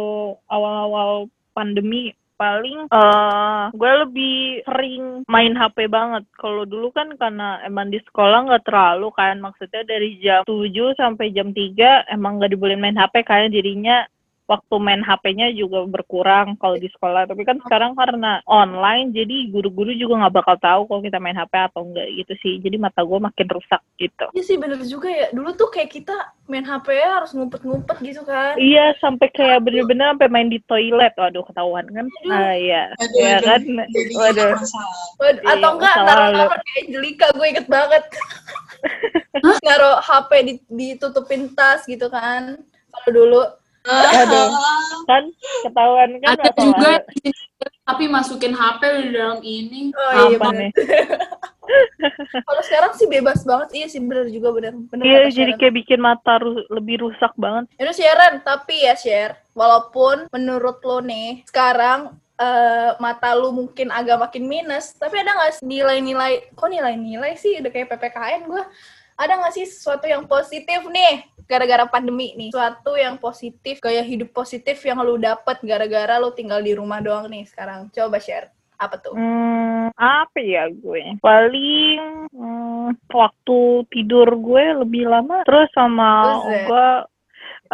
awal-awal 0.50 1.30
pandemi 1.54 2.14
paling 2.38 2.86
eh 2.88 3.64
gue 3.74 3.92
lebih 4.06 4.62
sering 4.64 5.26
main 5.26 5.52
HP 5.58 5.90
banget. 5.90 6.24
Kalau 6.38 6.62
dulu 6.64 6.94
kan 6.94 7.10
karena 7.18 7.60
emang 7.66 7.90
di 7.90 7.98
sekolah 7.98 8.46
nggak 8.48 8.64
terlalu 8.64 9.10
kan, 9.12 9.42
maksudnya 9.42 9.82
dari 9.84 10.16
jam 10.22 10.46
7 10.46 10.94
sampai 10.94 11.34
jam 11.34 11.50
3 11.50 12.14
emang 12.14 12.38
nggak 12.38 12.54
dibolehin 12.54 12.80
main 12.80 12.96
HP 12.96 13.26
karena 13.26 13.50
jadinya 13.50 14.06
waktu 14.48 14.74
main 14.80 15.04
HP-nya 15.04 15.52
juga 15.52 15.84
berkurang 15.84 16.56
kalau 16.56 16.80
di 16.80 16.88
sekolah. 16.88 17.28
Tapi 17.28 17.44
kan 17.44 17.60
sekarang 17.60 17.92
karena 17.92 18.40
online, 18.48 19.12
jadi 19.12 19.52
guru-guru 19.52 19.92
juga 19.92 20.24
nggak 20.24 20.34
bakal 20.40 20.56
tahu 20.56 20.80
kalau 20.88 21.00
kita 21.04 21.20
main 21.20 21.36
HP 21.36 21.52
atau 21.52 21.84
enggak 21.84 22.08
gitu 22.16 22.32
sih. 22.40 22.54
Jadi 22.58 22.80
mata 22.80 23.04
gue 23.04 23.20
makin 23.20 23.46
rusak 23.46 23.84
gitu. 24.00 24.24
Iya 24.32 24.42
sih 24.42 24.56
bener 24.56 24.80
juga 24.88 25.12
ya. 25.12 25.28
Dulu 25.36 25.52
tuh 25.52 25.68
kayak 25.68 25.92
kita 25.92 26.16
main 26.48 26.64
HP 26.64 26.96
ya 26.96 27.20
harus 27.20 27.36
ngumpet-ngumpet 27.36 27.96
gitu 28.00 28.24
kan. 28.24 28.56
Iya, 28.56 28.96
sampai 29.04 29.28
kayak 29.28 29.60
bener-bener 29.60 30.16
sampai 30.16 30.28
main 30.32 30.48
di 30.48 30.58
toilet. 30.64 31.12
Waduh, 31.20 31.44
ketahuan 31.44 31.84
kan? 31.92 32.08
Ah, 32.32 32.56
iya. 32.56 32.88
Aduh, 32.96 33.20
Iya 33.20 33.36
aduh. 33.36 33.48
kan? 33.52 33.62
Jadi 33.92 34.12
Waduh. 34.16 34.50
masalah. 34.56 34.96
Waduh, 35.20 35.42
Iya, 35.44 35.52
atau 35.52 35.70
enggak 35.76 35.94
masa 35.94 36.08
naruh-naruh 36.08 36.58
di 36.64 36.72
Angelica, 36.80 37.26
gue 37.36 37.46
inget 37.52 37.66
banget. 37.68 38.04
naruh 39.68 39.96
HP 40.00 40.30
di- 40.40 40.64
ditutupin 40.72 41.52
tas 41.52 41.84
gitu 41.84 42.08
kan. 42.08 42.56
Kalau 42.88 43.10
dulu. 43.12 43.42
Aduh. 44.22 44.48
Kan 45.08 45.22
ketahuan 45.64 46.10
kan 46.20 46.30
Ada 46.36 46.50
juga 46.56 46.92
tapi 47.88 48.04
masukin 48.06 48.52
HP 48.52 48.80
di 49.00 49.10
dalam 49.16 49.40
ini. 49.40 49.90
Oh 49.96 50.12
iya 50.28 50.36
apa 50.36 50.44
bener. 50.52 50.60
nih? 50.60 50.72
Kalau 52.48 52.62
sekarang 52.64 52.92
sih 52.96 53.08
bebas 53.08 53.40
banget. 53.44 53.68
Iya 53.72 53.86
sih 53.88 54.00
bener 54.00 54.28
juga 54.28 54.52
bener. 54.52 54.72
bener 54.88 55.04
Iya, 55.04 55.18
jadi 55.32 55.52
Sharon. 55.52 55.60
kayak 55.60 55.74
bikin 55.84 56.00
mata 56.00 56.34
ru- 56.40 56.68
lebih 56.68 57.08
rusak 57.08 57.32
banget. 57.40 57.64
Itu 57.80 57.92
Sharon, 57.92 58.44
tapi 58.44 58.84
ya 58.84 58.94
share. 58.96 59.40
Walaupun 59.56 60.28
menurut 60.32 60.80
lo 60.84 61.00
nih, 61.00 61.44
sekarang 61.48 62.12
eh, 62.38 62.90
mata 63.02 63.34
lu 63.34 63.50
mungkin 63.50 63.90
agak 63.90 64.20
makin 64.20 64.46
minus, 64.46 64.94
tapi 64.94 65.18
ada 65.18 65.34
nggak 65.34 65.58
sih 65.58 65.64
nilai-nilai, 65.66 66.54
kok 66.54 66.70
nilai-nilai 66.70 67.34
sih 67.34 67.58
udah 67.58 67.70
kayak 67.72 67.90
PPKN 67.90 68.46
gue, 68.46 68.62
ada 69.18 69.32
nggak 69.42 69.54
sih 69.58 69.66
sesuatu 69.66 70.06
yang 70.06 70.22
positif 70.30 70.86
nih 70.86 71.26
gara-gara 71.48 71.88
pandemi 71.88 72.36
nih? 72.36 72.52
Sesuatu 72.52 72.94
yang 72.94 73.16
positif, 73.16 73.80
gaya 73.80 74.04
hidup 74.04 74.30
positif 74.36 74.78
yang 74.84 75.00
lu 75.00 75.16
dapet 75.16 75.58
gara-gara 75.64 76.20
lu 76.20 76.30
tinggal 76.36 76.60
di 76.60 76.76
rumah 76.76 77.00
doang 77.00 77.26
nih 77.32 77.48
sekarang. 77.48 77.88
Coba 77.90 78.20
share. 78.20 78.52
Apa 78.78 78.94
tuh? 79.02 79.16
Hmm, 79.16 79.90
apa 79.98 80.38
ya 80.38 80.70
gue? 80.70 81.18
Paling 81.18 82.30
hmm, 82.30 83.10
waktu 83.10 83.58
tidur 83.90 84.28
gue 84.38 84.86
lebih 84.86 85.10
lama. 85.10 85.42
Terus 85.42 85.66
sama 85.74 86.38
Buset. 86.38 86.62
gue 86.70 86.88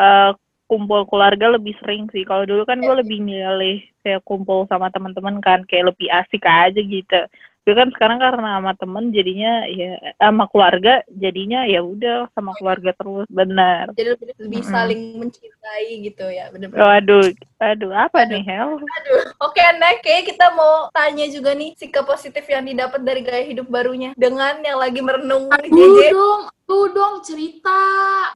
eh, 0.01 0.33
kumpul 0.65 1.05
keluarga 1.05 1.53
lebih 1.53 1.77
sering 1.85 2.09
sih. 2.09 2.25
Kalau 2.25 2.49
dulu 2.49 2.65
kan 2.65 2.81
gue 2.81 2.95
lebih 3.05 3.21
milih 3.21 3.85
kayak 4.01 4.25
kumpul 4.25 4.65
sama 4.65 4.89
teman-teman 4.89 5.45
kan, 5.45 5.61
kayak 5.69 5.93
lebih 5.93 6.09
asik 6.09 6.41
aja 6.49 6.81
gitu. 6.81 7.21
Tapi 7.65 7.81
kan 7.81 7.89
sekarang 7.97 8.21
karena 8.21 8.61
sama 8.61 8.77
temen 8.77 9.09
jadinya 9.09 9.65
ya 9.73 9.97
sama 10.21 10.45
keluarga 10.53 11.01
jadinya 11.17 11.65
ya 11.65 11.81
udah 11.81 12.29
sama 12.37 12.53
keluarga 12.61 12.93
terus 12.93 13.25
benar. 13.33 13.89
Jadi 13.97 14.13
lebih, 14.13 14.37
lebih 14.37 14.61
Mm-mm. 14.61 14.75
saling 14.77 15.01
mencintai 15.17 15.89
gitu 16.05 16.29
ya, 16.29 16.53
bener-bener. 16.53 16.85
Waduh, 16.85 17.33
aduh 17.65 17.93
apa 17.97 18.29
nih 18.29 18.45
Hel? 18.45 18.77
Aduh. 18.77 19.21
Oke, 19.49 19.65
Nek, 19.81 20.05
kayaknya 20.05 20.25
kita 20.29 20.47
mau 20.53 20.93
tanya 20.93 21.25
juga 21.33 21.57
nih 21.57 21.73
sikap 21.81 22.05
positif 22.05 22.45
yang 22.45 22.69
didapat 22.69 23.01
dari 23.01 23.25
gaya 23.25 23.49
hidup 23.49 23.65
barunya 23.73 24.13
dengan 24.13 24.61
yang 24.61 24.77
lagi 24.77 25.01
merenung 25.01 25.49
JJ. 25.49 26.13
dong, 26.13 26.53
lu 26.69 26.93
dong 26.93 27.25
cerita. 27.25 27.81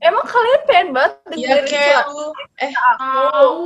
Emang 0.00 0.24
kalian 0.24 0.62
pengen 0.64 0.88
banget 0.96 1.12
Iya 1.36 1.68
dengerin 1.68 1.68
suara 1.68 2.02
lu. 2.08 2.28
Eh, 2.64 2.70
Tahu. 2.72 3.60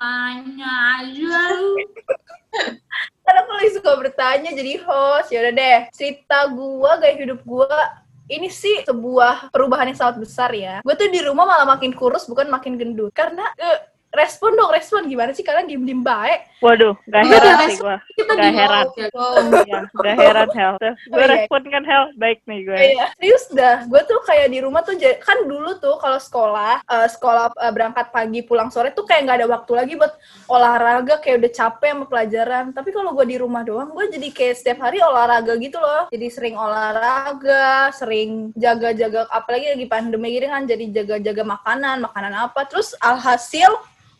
Tanya 0.00 0.72
aja 1.04 1.36
lu. 1.52 1.72
Karena 3.26 3.42
aku 3.42 3.52
lagi 3.58 3.70
suka 3.74 3.90
bertanya 3.98 4.50
jadi 4.54 4.72
host. 4.86 5.34
Yaudah 5.34 5.52
deh, 5.52 5.80
cerita 5.90 6.46
gua, 6.54 7.02
gaya 7.02 7.18
hidup 7.18 7.42
gua 7.42 8.06
ini 8.26 8.50
sih 8.50 8.82
sebuah 8.82 9.54
perubahan 9.54 9.90
yang 9.90 9.98
sangat 9.98 10.16
besar 10.18 10.50
ya. 10.50 10.82
Gue 10.82 10.94
tuh 10.98 11.06
di 11.06 11.22
rumah 11.22 11.46
malah 11.46 11.66
makin 11.66 11.94
kurus, 11.94 12.26
bukan 12.26 12.50
makin 12.50 12.74
gendut. 12.74 13.14
Karena 13.14 13.46
eh, 13.54 13.78
respon 14.16 14.56
dong, 14.56 14.72
respon 14.72 15.04
gimana 15.04 15.30
sih 15.30 15.44
kalian 15.44 15.68
diem-diem 15.68 16.00
baik? 16.00 16.48
Waduh, 16.64 16.96
gak 17.04 17.22
Iya, 17.22 17.36
heran 17.36 17.56
sih 17.68 17.76
gua. 17.76 17.96
Kita 18.16 18.32
Gak 18.32 18.52
heran. 18.56 18.84
bawah, 18.88 18.96
ya. 18.96 19.08
wow. 19.12 19.34
Ya, 19.68 19.80
gak 19.92 20.16
heran 20.16 20.48
Hel. 20.50 20.72
Tuh, 20.76 20.86
Oh, 20.88 20.94
gue 21.12 21.20
iya. 21.20 21.32
respon 21.36 21.60
kan 21.68 21.82
Hel, 21.84 22.04
baik 22.16 22.38
nih 22.48 22.60
gue. 22.64 22.78
Iya, 22.96 23.04
serius 23.14 23.44
dah. 23.52 23.76
Gue 23.84 24.00
tuh 24.08 24.18
kayak 24.24 24.48
di 24.48 24.58
rumah 24.64 24.80
tuh 24.80 24.96
kan 25.20 25.38
dulu 25.44 25.76
tuh 25.76 26.00
kalau 26.00 26.16
sekolah, 26.16 26.80
eh, 26.80 27.08
sekolah 27.12 27.52
eh, 27.60 27.72
berangkat 27.76 28.06
pagi 28.08 28.40
pulang 28.40 28.72
sore 28.72 28.96
tuh 28.96 29.04
kayak 29.04 29.28
nggak 29.28 29.38
ada 29.44 29.48
waktu 29.52 29.72
lagi 29.76 29.92
buat 29.94 30.12
olahraga, 30.48 31.20
kayak 31.20 31.36
udah 31.44 31.52
capek 31.52 31.90
sama 31.92 32.04
pelajaran. 32.08 32.64
Tapi 32.72 32.88
kalau 32.90 33.12
gue 33.12 33.26
di 33.28 33.36
rumah 33.36 33.60
doang, 33.60 33.92
gue 33.92 34.04
jadi 34.08 34.28
kayak 34.32 34.54
setiap 34.56 34.78
hari 34.80 35.04
olahraga 35.04 35.52
gitu 35.60 35.76
loh. 35.76 36.08
Jadi 36.08 36.26
sering 36.32 36.56
olahraga, 36.56 37.92
sering 37.92 38.50
jaga-jaga, 38.56 39.28
apalagi 39.28 39.76
lagi 39.76 39.86
pandemi 39.86 40.32
gini 40.32 40.48
kan, 40.48 40.64
jadi 40.64 40.84
jaga-jaga 41.02 41.42
makanan, 41.44 42.00
makanan 42.00 42.32
apa. 42.32 42.64
Terus 42.64 42.96
alhasil 42.98 43.68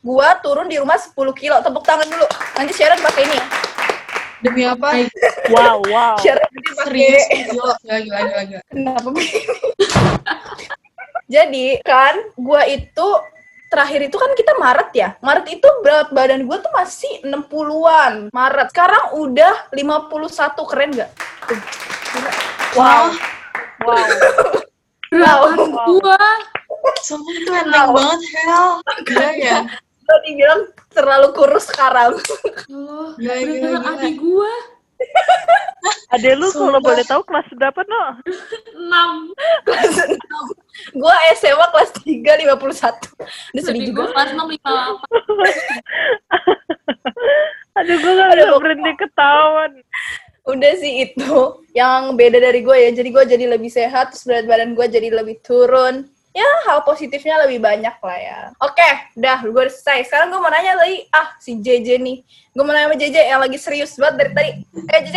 gue 0.03 0.29
turun 0.45 0.67
di 0.69 0.76
rumah 0.81 0.99
10 0.99 1.12
kilo. 1.37 1.57
Tepuk 1.61 1.85
tangan 1.85 2.09
dulu. 2.09 2.26
Nanti 2.57 2.73
Sharon 2.75 3.00
pakai 3.00 3.23
ini 3.29 3.37
ya. 3.37 3.47
Demi 4.45 4.62
apa? 4.69 4.88
Wow, 5.49 5.81
wow. 5.88 6.15
Sharon 6.21 6.45
nanti 6.45 6.71
pakai 6.76 6.87
Serius, 6.93 7.25
gila, 7.33 7.73
gila, 7.81 7.97
gila, 8.05 8.21
gila, 8.21 8.43
gila. 8.45 8.62
Kenapa 8.69 9.09
begini? 9.11 9.57
Jadi 11.26 11.67
kan 11.83 12.15
gua 12.38 12.62
itu 12.71 13.09
terakhir 13.67 14.07
itu 14.07 14.15
kan 14.15 14.31
kita 14.38 14.53
Maret 14.62 14.91
ya. 14.95 15.09
Maret 15.19 15.47
itu 15.50 15.69
berat 15.83 16.15
badan 16.15 16.47
gua 16.47 16.62
tuh 16.62 16.71
masih 16.71 17.25
60-an. 17.26 18.31
Maret. 18.31 18.71
Sekarang 18.71 19.19
udah 19.19 19.73
51. 19.75 20.71
Keren 20.71 20.91
gak? 20.95 21.11
Tuh. 21.50 21.59
Gila. 22.15 22.31
Wow. 22.79 23.05
Wow. 23.83 24.07
Beratan 25.11 25.71
Wow. 25.75 25.87
gua. 25.99 26.29
Sumpah 27.03 27.35
itu 27.35 27.50
enteng 27.50 27.91
banget, 27.91 28.21
Hel. 28.35 28.67
Gila 29.07 29.31
ya? 29.38 29.59
Tadi 30.06 30.38
bilang 30.38 30.70
terlalu 30.94 31.34
kurus 31.34 31.66
sekarang. 31.66 32.14
Loh, 32.70 33.10
Gila, 33.18 33.34
gila, 33.36 33.58
beratan 33.58 33.82
gila. 33.82 33.98
adik 33.98 34.14
gua. 34.22 34.54
Adek 36.16 36.40
lu 36.40 36.48
kalau 36.48 36.80
boleh 36.80 37.04
tahu 37.04 37.20
kelas 37.26 37.44
berapa 37.52 37.80
no? 37.84 38.16
6. 38.25 39.36
kelas 39.66 39.92
6. 40.08 40.16
Gua 40.96 41.12
SMA 41.36 41.66
kelas 41.68 41.90
3 42.00 42.48
51. 42.48 42.96
Udah 43.52 43.62
sedih 43.62 43.82
juga. 43.92 44.00
gua 44.08 44.14
kelas 44.14 44.30
6 44.32 44.56
58. 44.56 44.96
Aduh 47.76 47.96
gue 48.00 48.12
gak 48.16 48.28
bisa 48.32 48.56
berhenti 48.56 48.92
ketahuan. 48.96 49.72
Udah 50.46 50.72
sih 50.80 51.02
itu 51.04 51.36
yang 51.76 52.16
beda 52.16 52.40
dari 52.40 52.64
gue 52.64 52.72
ya. 52.72 52.88
Jadi 52.94 53.08
gue 53.12 53.25
jadi 53.28 53.44
lebih 53.52 53.68
sehat, 53.68 54.16
terus 54.16 54.25
berat 54.25 54.48
badan 54.48 54.72
gue 54.72 54.86
jadi 54.88 55.12
lebih 55.12 55.44
turun. 55.44 56.08
Ya, 56.37 56.50
hal 56.69 56.85
positifnya 56.85 57.40
lebih 57.49 57.64
banyak 57.64 57.97
lah 57.97 58.19
ya. 58.21 58.40
Oke, 58.61 58.85
udah, 59.16 59.40
gue 59.40 59.57
udah 59.57 59.73
selesai. 59.73 60.12
Sekarang 60.12 60.28
gue 60.28 60.37
mau 60.37 60.52
nanya 60.52 60.76
lagi, 60.76 61.09
ah, 61.09 61.33
si 61.40 61.57
JJ 61.57 61.97
nih. 61.97 62.21
Gue 62.52 62.61
mau 62.61 62.76
nanya 62.76 62.93
sama 62.93 63.00
JJ 63.00 63.16
yang 63.33 63.40
lagi 63.40 63.57
serius 63.57 63.97
banget 63.97 64.21
dari 64.21 64.33
tadi. 64.37 64.50
Eh, 64.93 65.00
JJ, 65.00 65.16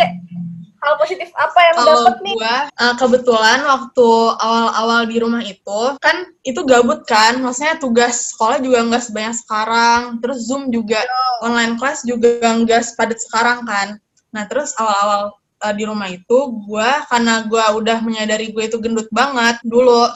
hal 0.80 0.94
positif 0.96 1.28
apa 1.36 1.58
yang 1.60 1.74
lo 1.76 1.82
Kalau 1.84 2.00
dapet 2.08 2.16
nih? 2.24 2.34
gua 2.40 2.56
eh, 2.72 2.94
kebetulan 2.96 3.58
waktu 3.68 4.08
awal-awal 4.40 5.00
di 5.04 5.16
rumah 5.20 5.42
itu 5.44 5.80
kan 6.00 6.16
itu 6.40 6.60
gabut 6.64 7.04
kan, 7.04 7.36
maksudnya 7.44 7.76
tugas 7.76 8.32
sekolah 8.32 8.58
juga 8.64 8.88
nggak 8.88 9.04
sebanyak 9.04 9.36
sekarang, 9.44 10.00
terus 10.24 10.48
zoom 10.48 10.72
juga 10.72 11.04
online 11.44 11.76
class 11.76 12.00
juga 12.08 12.40
nggak 12.40 12.80
sepadat 12.80 13.20
sekarang 13.20 13.68
kan. 13.68 14.00
Nah 14.32 14.48
terus 14.48 14.72
awal-awal 14.80 15.36
eh, 15.68 15.74
di 15.76 15.84
rumah 15.84 16.08
itu 16.08 16.38
gua 16.64 17.04
karena 17.12 17.44
gua 17.44 17.76
udah 17.76 18.00
menyadari 18.00 18.48
gue 18.48 18.64
itu 18.64 18.80
gendut 18.80 19.08
banget 19.12 19.60
dulu. 19.60 20.08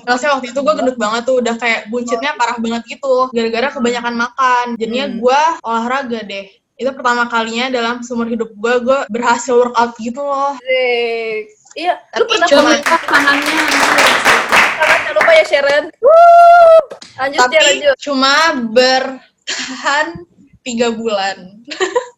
Maksudnya 0.00 0.32
waktu 0.40 0.48
itu 0.48 0.60
gue 0.64 0.74
gendut 0.78 0.96
banget 0.96 1.22
tuh, 1.28 1.36
udah 1.44 1.54
kayak 1.60 1.80
buncitnya 1.92 2.32
parah 2.40 2.56
banget 2.56 2.82
gitu, 2.96 3.28
gara-gara 3.28 3.68
kebanyakan 3.76 4.14
makan. 4.16 4.66
Jadinya 4.80 5.06
Hmm. 5.12 5.18
gua 5.20 5.40
olahraga 5.60 6.20
deh. 6.24 6.46
Itu 6.80 6.90
pertama 6.96 7.28
kalinya 7.28 7.68
dalam 7.68 8.00
seumur 8.00 8.26
hidup 8.26 8.48
gue, 8.56 8.74
gue 8.80 8.98
berhasil 9.12 9.52
workout 9.52 9.92
gitu 10.00 10.24
loh. 10.24 10.56
Asik. 10.56 11.52
Iya, 11.72 11.94
lu 12.20 12.24
pernah 12.28 12.48
tangannya. 12.48 13.54
jangan 15.02 15.14
lupa 15.16 15.32
ya 15.32 15.44
Sharon. 15.48 15.84
Wuh. 16.04 16.80
Lanjut 17.16 17.38
tapi 17.44 17.54
ya, 17.56 17.62
lanjut. 17.64 17.94
cuma 18.00 18.34
bertahan 18.72 20.06
tiga 20.64 20.88
bulan. 20.92 21.36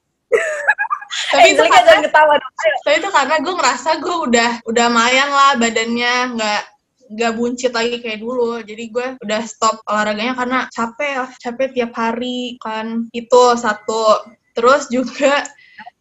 tapi 1.31 1.55
itu 1.55 1.63
karena, 1.63 2.03
ketawa 2.03 2.35
tapi 2.83 2.95
itu 2.99 3.09
karena 3.11 3.37
gue 3.39 3.55
ngerasa 3.55 3.91
gue 4.03 4.17
udah 4.31 4.51
udah 4.67 4.87
mayan 4.91 5.31
lah 5.31 5.55
badannya 5.55 6.15
nggak 6.35 6.63
nggak 7.15 7.33
buncit 7.39 7.73
lagi 7.73 8.03
kayak 8.03 8.21
dulu. 8.21 8.61
Jadi 8.61 8.85
gue 8.91 9.07
udah 9.23 9.43
stop 9.47 9.81
olahraganya 9.87 10.35
karena 10.35 10.59
capek 10.69 11.31
capek 11.39 11.69
tiap 11.73 11.93
hari 11.95 12.59
kan. 12.59 13.07
Itu 13.15 13.55
satu. 13.55 14.35
Terus 14.55 14.87
juga 14.91 15.47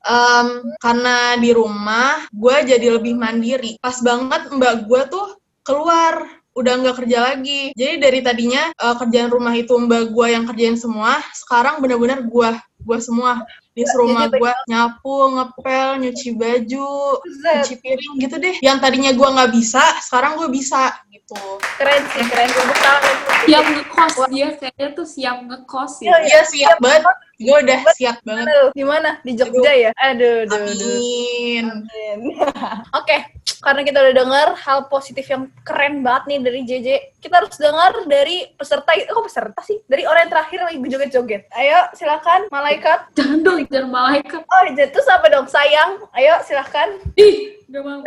em, 0.06 0.48
karena 0.82 1.38
di 1.38 1.50
rumah 1.54 2.26
gue 2.34 2.56
jadi 2.66 2.88
lebih 2.98 3.14
mandiri. 3.18 3.78
Pas 3.80 3.98
banget 4.02 4.50
mbak 4.52 4.90
gue 4.90 5.02
tuh 5.10 5.38
keluar 5.64 6.28
udah 6.54 6.74
nggak 6.86 6.98
kerja 7.06 7.34
lagi. 7.34 7.74
Jadi 7.74 7.94
dari 7.98 8.20
tadinya 8.22 8.70
eh, 8.70 8.96
kerjaan 8.98 9.30
rumah 9.34 9.54
itu 9.58 9.74
mbak 9.74 10.14
gue 10.14 10.28
yang 10.34 10.46
kerjain 10.46 10.78
semua 10.78 11.22
sekarang 11.34 11.82
benar-benar 11.82 12.26
gue 12.26 12.50
gue 12.84 13.00
semua 13.00 13.42
di 13.74 13.84
rumah 13.98 14.30
Jadi 14.30 14.38
gue 14.38 14.54
nyapu 14.70 15.18
ngepel 15.34 15.88
nyuci 16.06 16.30
baju 16.38 16.94
cuci 17.26 17.76
piring 17.82 18.14
gitu 18.22 18.36
deh 18.38 18.56
yang 18.62 18.78
tadinya 18.78 19.10
gue 19.10 19.26
nggak 19.26 19.50
bisa 19.50 19.82
sekarang 20.06 20.38
gue 20.38 20.50
bisa 20.54 20.94
gitu 21.10 21.58
Keren 21.82 22.04
sih, 22.14 22.24
keren. 22.30 22.50
Tepuk 22.52 22.78
tangan. 22.78 23.16
Siap 23.44 23.66
ngekos 23.66 24.14
dia 24.32 24.48
kayaknya 24.56 24.88
tuh 24.96 25.08
siap 25.08 25.38
ngekos 25.44 25.94
ya. 26.00 26.10
Iya, 26.14 26.18
iya 26.24 26.42
siap 26.46 26.78
banget 26.80 27.16
gue 27.42 27.58
udah 27.66 27.80
siap 27.98 28.22
banget 28.22 28.46
Aduh, 28.46 28.70
di 28.78 28.86
mana? 28.86 29.18
Di 29.26 29.34
Jogja 29.34 29.74
ya? 29.74 29.92
Aduh, 29.98 30.46
aduh, 30.46 30.58
aduh. 30.58 30.70
amin 30.70 31.66
Amin. 31.66 32.20
Oke, 33.00 33.18
karena 33.64 33.82
kita 33.82 33.98
udah 34.04 34.14
dengar 34.14 34.48
hal 34.60 34.80
positif 34.92 35.26
yang 35.32 35.50
keren 35.64 36.04
banget 36.04 36.24
nih 36.30 36.40
dari 36.44 36.60
JJ, 36.68 36.88
kita 37.24 37.42
harus 37.42 37.56
dengar 37.56 37.96
dari 38.06 38.52
peserta, 38.54 38.92
kok 38.92 39.24
peserta 39.24 39.62
sih? 39.64 39.80
Dari 39.88 40.04
orang 40.04 40.28
yang 40.28 40.34
terakhir 40.36 40.60
lagi 40.68 40.78
joget-joget. 40.84 41.42
Ayo, 41.56 41.80
silakan, 41.96 42.52
malaikat. 42.52 43.10
Jangan 43.16 43.40
dong, 43.42 43.64
jangan 43.72 43.90
malaikat. 43.90 44.42
Oh, 44.44 44.64
itu 44.68 45.00
apa 45.10 45.28
dong? 45.32 45.48
Sayang, 45.48 46.04
ayo 46.14 46.34
silakan. 46.44 47.02
Ih, 47.16 47.63
gak 47.74 47.84
mau. 47.84 48.02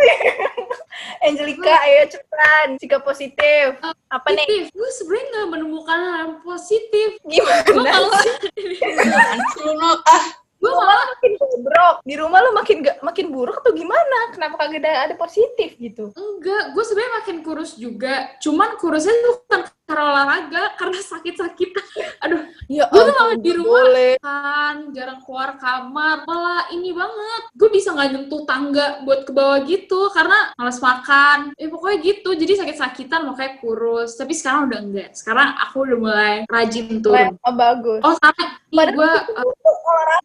Angelica, 1.27 1.75
ayo 1.83 2.07
cepetan. 2.07 2.67
Sikap 2.79 3.03
positif. 3.03 3.75
Apa 4.09 4.29
nih? 4.31 4.47
Positif. 4.47 4.65
Gue 4.71 4.91
sebenarnya 4.95 5.27
gak 5.35 5.49
menemukan 5.51 5.99
hal 5.99 6.17
yang 6.23 6.35
positif. 6.47 7.09
Gue 7.27 7.35
Gimana? 7.35 7.75
malah, 7.75 8.23
Apaan 8.23 9.41
sih 9.59 9.75
ah 10.07 10.25
gue 10.57 10.73
malah 10.73 11.05
makin 11.15 11.33
bobrok. 11.37 11.97
Di 12.03 12.15
rumah 12.17 12.39
lu 12.43 12.51
makin 12.57 12.77
gak, 12.81 12.99
makin 13.05 13.27
buruk 13.29 13.61
atau 13.61 13.73
gimana? 13.77 14.19
Kenapa 14.33 14.55
kagak 14.57 14.83
ada, 14.83 15.11
ada 15.11 15.15
positif 15.19 15.77
gitu? 15.77 16.11
enggak. 16.17 16.73
Gue 16.73 16.85
sebenarnya 16.87 17.13
makin 17.23 17.37
kurus 17.45 17.75
juga. 17.77 18.35
Cuman 18.41 18.79
kurusnya 18.81 19.15
tuh 19.21 19.35
bukan 19.47 19.61
karena 19.87 20.03
olahraga, 20.05 20.63
karena 20.75 20.99
sakit-sakitan. 21.01 21.85
Aduh, 22.27 22.43
Ya 22.67 22.83
Gua 22.87 22.99
tuh 23.01 23.15
malah 23.15 23.39
di 23.39 23.51
rumah. 23.53 23.71
boleh. 23.79 24.13
kan 24.19 24.91
jarang 24.91 25.23
keluar 25.23 25.55
kamar 25.55 26.27
malah 26.27 26.67
ini 26.69 26.91
banget 26.91 27.43
gue 27.53 27.69
bisa 27.69 27.95
nggak 27.95 28.09
nyentuh 28.11 28.43
tangga 28.43 28.87
buat 29.01 29.23
ke 29.23 29.31
bawah 29.31 29.63
gitu 29.63 30.11
karena 30.11 30.51
malas 30.53 30.79
makan 30.79 31.55
eh 31.55 31.69
pokoknya 31.69 31.99
gitu 32.03 32.35
jadi 32.35 32.59
sakit-sakitan 32.59 33.23
makanya 33.23 33.53
kurus 33.57 34.15
tapi 34.15 34.35
sekarang 34.35 34.67
udah 34.67 34.81
enggak 34.81 35.11
sekarang 35.15 35.55
aku 35.57 35.87
udah 35.87 35.97
mulai 35.97 36.35
rajin 36.45 36.99
turun 36.99 37.39
Oh, 37.41 37.55
bagus. 37.55 38.01
oh 38.03 38.15
sama 38.17 38.45
gue 38.85 39.11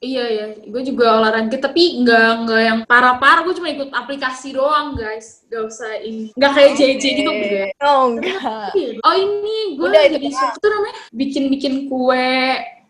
iya 0.01 0.25
ya 0.25 0.45
gue 0.59 0.81
juga 0.83 1.19
olahraga 1.19 1.53
tapi 1.55 2.01
nggak 2.01 2.29
nggak 2.41 2.61
yang 2.63 2.79
parah-parah 2.83 3.45
gue 3.45 3.53
cuma 3.53 3.69
ikut 3.69 3.89
aplikasi 3.91 4.51
doang 4.51 4.97
guys 4.97 5.45
gak 5.45 5.61
usah 5.63 5.93
ini 5.99 6.33
nggak 6.33 6.51
kayak 6.51 6.71
JJ 6.73 7.03
gitu 7.15 7.29
enggak 7.29 7.69
Oh, 7.79 8.09
enggak. 8.09 8.71
oh 8.99 9.15
ini 9.15 9.50
gue 9.77 9.87
Udah, 9.87 10.03
jadi 10.07 10.27
suka 10.29 10.57
tuh 10.59 10.69
namanya 10.69 10.95
bikin-bikin 11.15 11.73
kue 11.87 12.31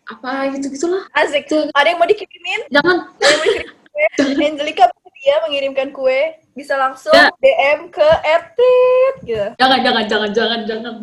apa 0.02 0.50
gitu 0.58 0.66
gitulah 0.74 1.06
Asik. 1.14 1.46
Ada 1.72 1.94
yang 1.94 1.98
mau 2.02 2.08
dikirimin? 2.10 2.60
jangan 2.74 2.96
Ada 3.16 3.26
yang 3.26 3.38
mau 3.38 3.46
dikirimin? 3.46 3.80
Angelica 4.56 4.84
mau 4.88 5.02
dia 5.22 5.38
mengirimkan 5.46 5.94
kue, 5.94 6.34
bisa 6.50 6.74
langsung 6.74 7.14
Ya. 7.14 7.30
DM 7.38 7.94
ke 7.94 8.08
Etit 8.26 9.14
gitu. 9.22 9.46
Jangan, 9.54 9.78
jangan, 9.78 10.04
jangan, 10.10 10.30
jangan, 10.34 10.60
jangan. 10.66 10.94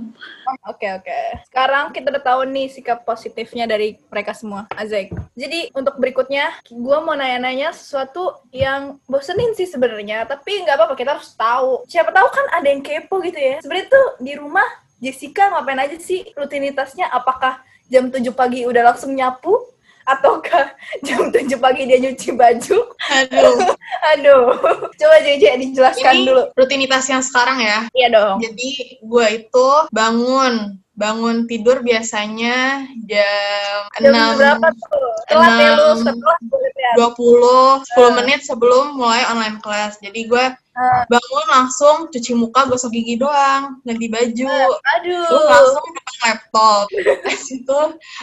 Oke 0.67 0.91
oke. 0.91 1.19
Sekarang 1.47 1.95
kita 1.95 2.11
udah 2.11 2.23
tahu 2.25 2.41
nih 2.51 2.67
sikap 2.67 3.07
positifnya 3.07 3.63
dari 3.63 3.95
mereka 4.11 4.35
semua. 4.35 4.67
Azek. 4.75 5.15
Jadi 5.39 5.71
untuk 5.71 5.95
berikutnya, 6.03 6.51
gue 6.67 6.97
mau 6.99 7.15
nanya-nanya 7.15 7.71
sesuatu 7.71 8.43
yang 8.51 8.99
bosenin 9.07 9.55
sih 9.55 9.71
sebenarnya. 9.71 10.27
Tapi 10.27 10.67
nggak 10.67 10.75
apa-apa, 10.75 10.99
kita 10.99 11.15
harus 11.15 11.31
tahu. 11.39 11.87
Siapa 11.87 12.11
tahu 12.11 12.27
kan 12.27 12.45
ada 12.59 12.67
yang 12.67 12.83
kepo 12.83 13.23
gitu 13.23 13.39
ya. 13.39 13.63
Sebenarnya 13.63 13.87
tuh 13.87 14.07
di 14.19 14.35
rumah 14.35 14.67
Jessica 14.99 15.47
ngapain 15.47 15.79
aja 15.79 15.95
sih 15.95 16.27
rutinitasnya? 16.35 17.07
Apakah 17.07 17.63
jam 17.87 18.11
7 18.11 18.19
pagi 18.35 18.67
udah 18.67 18.93
langsung 18.93 19.15
nyapu? 19.15 19.55
Ataukah 20.03 20.75
jam 21.07 21.31
7 21.31 21.47
pagi 21.55 21.87
dia 21.87 21.97
nyuci 22.03 22.35
baju? 22.35 22.77
Aduh. 23.07 23.57
Aduh, 24.15 24.53
coba 24.95 25.15
JJ 25.23 25.59
dijelaskan 25.59 26.13
Ini 26.13 26.27
dulu. 26.27 26.43
rutinitas 26.55 27.07
yang 27.07 27.23
sekarang 27.23 27.63
ya. 27.63 27.87
Iya 27.95 28.07
dong. 28.11 28.37
Jadi 28.43 28.99
gue 28.99 29.27
itu 29.31 29.67
bangun 29.91 30.77
bangun 30.99 31.47
tidur 31.47 31.79
biasanya 31.79 32.83
jam 33.07 33.87
Jam 34.03 34.35
6 34.35 34.39
berapa 34.39 34.67
tuh? 34.75 35.11
Telat 35.31 35.51
ya 35.55 35.69
lu, 35.79 35.87
enam, 35.95 35.97
setelah 36.03 36.37
boleh 36.51 36.71
ya. 36.75 36.91
20 36.99 37.87
10 37.95 38.17
menit 38.19 38.39
sebelum 38.43 38.99
mulai 38.99 39.23
online 39.31 39.63
kelas. 39.63 39.95
Jadi 40.03 40.27
gue 40.27 40.45
Ah. 40.79 41.03
bangun 41.11 41.47
langsung 41.51 41.95
cuci 42.07 42.31
muka, 42.39 42.63
gosok 42.63 42.95
gigi 42.95 43.19
doang, 43.19 43.83
ganti 43.83 44.07
baju. 44.07 44.55
Aduh. 44.95 45.27
Terus 45.27 45.45
langsung 45.51 45.85
depan 45.91 46.15
laptop. 46.23 46.85
Terus 47.27 47.45
itu 47.51 47.79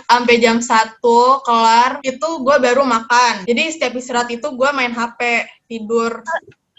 sampai 0.09 0.35
jam 0.40 0.64
1 0.64 0.97
kelar, 1.45 2.00
itu 2.00 2.28
gue 2.40 2.56
baru 2.56 2.80
makan. 2.88 3.45
Jadi 3.45 3.62
setiap 3.76 3.92
istirahat 4.00 4.33
itu 4.33 4.49
gue 4.56 4.68
main 4.73 4.88
HP, 4.88 5.45
tidur. 5.68 6.25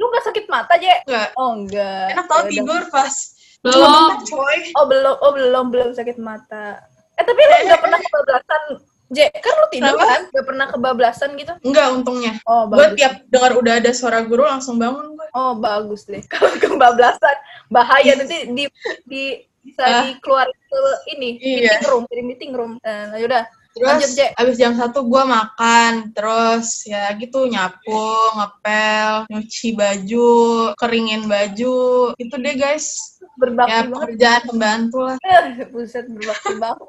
Lu 0.02 0.10
gak 0.10 0.26
sakit 0.26 0.50
mata, 0.50 0.82
Je? 0.82 0.94
Enggak. 1.06 1.30
Oh, 1.38 1.54
enggak. 1.54 2.10
Enak 2.10 2.26
tau 2.26 2.42
Ya 2.46 2.50
tidur 2.58 2.82
pas 2.90 3.14
Belum. 3.62 4.22
coy. 4.24 4.58
Oh, 4.74 4.86
belum. 4.86 5.16
Oh, 5.20 5.32
belum. 5.32 5.66
Belum 5.70 5.90
sakit 5.92 6.18
mata. 6.18 6.82
Eh, 7.16 7.24
tapi 7.24 7.40
lu 7.40 7.56
gak 7.66 7.82
pernah 7.82 8.00
kebablasan, 8.00 8.62
Je? 9.08 9.26
Kan 9.34 9.54
lu 9.56 9.66
tidur 9.72 9.96
Kenapa? 9.96 10.06
kan? 10.06 10.22
Gak 10.30 10.46
pernah 10.46 10.66
kebablasan 10.68 11.30
gitu? 11.34 11.54
Enggak 11.64 11.88
untungnya. 11.92 12.34
Oh, 12.44 12.68
Gue 12.68 12.86
bagus. 12.86 12.98
tiap 12.98 13.14
dengar 13.28 13.52
udah 13.56 13.74
ada 13.80 13.92
suara 13.92 14.20
guru 14.22 14.44
langsung 14.44 14.78
bangun 14.78 15.16
gue. 15.16 15.28
Oh, 15.32 15.56
bagus 15.56 16.04
deh. 16.04 16.22
Kalau 16.32 16.54
kebablasan, 16.54 17.36
bahaya. 17.68 18.14
Nanti 18.16 18.52
di, 18.52 18.64
di 19.04 19.24
bisa 19.64 19.84
Ah. 19.84 20.04
dikeluarin 20.06 20.56
ke 20.62 20.80
ini, 21.12 21.30
Iya. 21.40 21.76
meeting 21.76 21.88
room. 21.88 22.04
Dari 22.06 22.24
meeting 22.24 22.52
room. 22.54 22.72
Eh, 22.80 23.20
yaudah. 23.20 23.44
Terus 23.70 23.86
Lanjut, 23.86 24.10
Je. 24.12 24.28
abis 24.34 24.56
jam 24.58 24.74
satu 24.74 25.06
gue 25.06 25.24
makan, 25.24 26.10
terus 26.12 26.82
ya 26.84 27.14
gitu 27.14 27.46
nyapu, 27.46 28.10
ngepel, 28.34 29.30
nyuci 29.30 29.70
baju, 29.72 30.32
keringin 30.74 31.26
baju, 31.26 31.78
itu 32.14 32.36
deh 32.36 32.56
guys. 32.56 33.17
Berbakti 33.38 33.70
Ya 33.72 33.80
banget. 33.86 33.94
pekerjaan 33.94 34.42
pembantu 34.50 35.00
lah. 35.06 35.18
Buset, 35.74 36.06
berbakti 36.10 36.54
banget. 36.58 36.86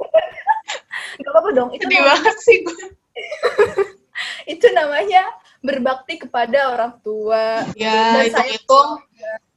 Gak 1.20 1.30
apa-apa 1.30 1.48
dong. 1.52 1.68
Itu 1.72 1.84
Sedih 1.84 2.02
banget 2.02 2.36
sih 2.40 2.56
gue. 2.64 2.84
itu 4.52 4.66
namanya 4.72 5.22
berbakti 5.60 6.16
kepada 6.16 6.72
orang 6.72 6.96
tua. 7.00 7.62
Ya 7.76 8.16
Dan 8.16 8.24
itu 8.26 8.34
saya- 8.34 8.52
itu 8.54 8.80